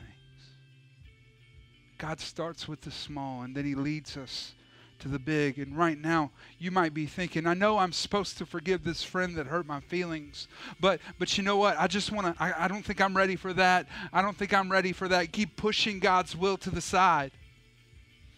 God 1.99 2.19
starts 2.19 2.67
with 2.67 2.81
the 2.81 2.89
small 2.89 3.43
and 3.43 3.55
then 3.55 3.65
He 3.65 3.75
leads 3.75 4.17
us 4.17 4.55
to 5.03 5.09
the 5.09 5.19
big. 5.19 5.59
And 5.59 5.77
right 5.77 5.99
now, 5.99 6.31
you 6.57 6.71
might 6.71 6.93
be 6.93 7.05
thinking, 7.05 7.45
I 7.45 7.53
know 7.53 7.77
I'm 7.77 7.91
supposed 7.91 8.37
to 8.39 8.45
forgive 8.45 8.83
this 8.83 9.03
friend 9.03 9.35
that 9.35 9.47
hurt 9.47 9.67
my 9.67 9.81
feelings, 9.81 10.47
but 10.79 10.99
but 11.19 11.37
you 11.37 11.43
know 11.43 11.57
what? 11.57 11.77
I 11.77 11.87
just 11.87 12.11
want 12.11 12.35
to, 12.35 12.43
I, 12.43 12.65
I 12.65 12.67
don't 12.67 12.83
think 12.83 13.01
I'm 13.01 13.15
ready 13.15 13.35
for 13.35 13.53
that. 13.53 13.87
I 14.11 14.21
don't 14.21 14.35
think 14.35 14.53
I'm 14.53 14.71
ready 14.71 14.93
for 14.93 15.07
that. 15.09 15.31
Keep 15.31 15.57
pushing 15.57 15.99
God's 15.99 16.35
will 16.35 16.57
to 16.57 16.69
the 16.69 16.81
side. 16.81 17.31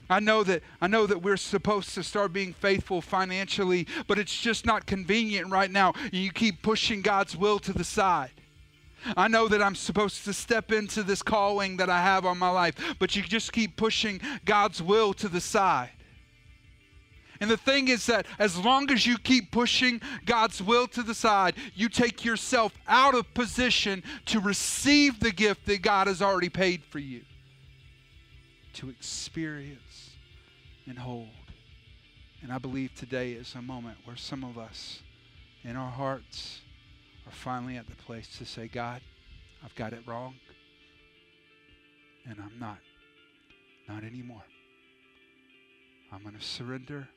I 0.10 0.20
know 0.20 0.44
that 0.44 0.64
I 0.82 0.88
know 0.88 1.06
that 1.06 1.22
we're 1.22 1.38
supposed 1.38 1.94
to 1.96 2.04
start 2.04 2.34
being 2.34 2.54
faithful 2.54 3.02
financially, 3.02 3.88
but 4.08 4.20
it's 4.20 4.36
just 4.36 4.66
not 4.66 4.86
convenient 4.86 5.52
right 5.52 5.72
now. 5.72 5.94
You 6.12 6.32
keep 6.32 6.62
pushing 6.62 7.02
God's 7.02 7.38
will 7.38 7.60
to 7.60 7.74
the 7.74 7.84
side. 7.84 8.32
I 9.16 9.28
know 9.28 9.48
that 9.48 9.62
I'm 9.62 9.76
supposed 9.76 10.26
to 10.26 10.34
step 10.34 10.72
into 10.72 11.04
this 11.04 11.22
calling 11.22 11.78
that 11.78 11.92
I 11.92 12.02
have 12.02 12.26
on 12.26 12.40
my 12.40 12.50
life, 12.50 12.96
but 12.98 13.16
you 13.16 13.22
just 13.22 13.54
keep 13.54 13.78
pushing 13.78 14.20
God's 14.46 14.82
will 14.82 15.14
to 15.16 15.30
the 15.30 15.42
side. 15.42 15.92
And 17.40 17.50
the 17.50 17.58
thing 17.58 17.88
is 17.88 18.06
that 18.06 18.26
as 18.40 18.58
long 18.58 18.92
as 18.92 19.06
you 19.06 19.18
keep 19.18 19.52
pushing 19.52 20.02
God's 20.26 20.62
will 20.62 20.88
to 20.88 21.04
the 21.04 21.14
side, 21.14 21.56
you 21.74 21.90
take 21.90 22.24
yourself 22.24 22.74
out 22.88 23.16
of 23.16 23.34
position 23.34 24.04
to 24.28 24.40
receive 24.40 25.20
the 25.20 25.32
gift 25.32 25.66
that 25.66 25.82
God 25.82 26.08
has 26.08 26.22
already 26.22 26.50
paid 26.50 26.84
for 26.84 27.00
you 27.00 27.22
to 28.74 28.90
experience 28.90 30.12
and 30.86 30.98
hold. 30.98 31.30
And 32.42 32.52
I 32.52 32.58
believe 32.58 32.94
today 32.96 33.32
is 33.32 33.56
a 33.56 33.62
moment 33.62 33.98
where 34.06 34.18
some 34.18 34.44
of 34.44 34.58
us 34.58 35.02
in 35.64 35.76
our 35.76 35.90
hearts 35.90 36.62
are 37.26 37.32
finally 37.32 37.78
at 37.78 37.88
the 37.88 37.96
place 37.96 38.38
to 38.38 38.46
say, 38.46 38.68
God, 38.68 39.02
I've 39.64 39.74
got 39.76 39.94
it 39.94 40.02
wrong. 40.06 40.36
And 42.30 42.38
I'm 42.40 42.60
not. 42.60 42.78
Not 43.88 44.04
anymore. 44.04 44.44
I'm 46.12 46.22
going 46.22 46.36
to 46.36 46.42
surrender 46.42 47.08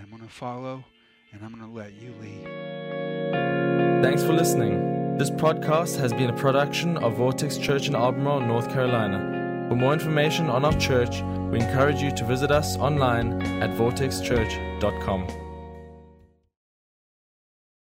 and 0.00 0.06
I'm 0.06 0.16
going 0.16 0.26
to 0.28 0.34
follow 0.34 0.84
and 1.32 1.44
I'm 1.44 1.54
going 1.54 1.70
to 1.70 1.76
let 1.76 1.92
you 1.92 2.14
lead. 2.20 4.02
Thanks 4.02 4.22
for 4.22 4.32
listening. 4.32 5.18
This 5.18 5.30
podcast 5.30 5.98
has 5.98 6.12
been 6.12 6.30
a 6.30 6.36
production 6.36 6.96
of 6.96 7.16
Vortex 7.16 7.58
Church 7.58 7.88
in 7.88 7.94
Albemarle, 7.94 8.40
North 8.40 8.70
Carolina. 8.70 9.66
For 9.68 9.76
more 9.76 9.92
information 9.92 10.48
on 10.48 10.64
our 10.64 10.76
church, 10.78 11.20
we 11.52 11.60
encourage 11.60 12.00
you 12.00 12.10
to 12.16 12.24
visit 12.24 12.50
us 12.50 12.76
online 12.78 13.42
at 13.62 13.70
vortexchurch.com. 13.70 15.49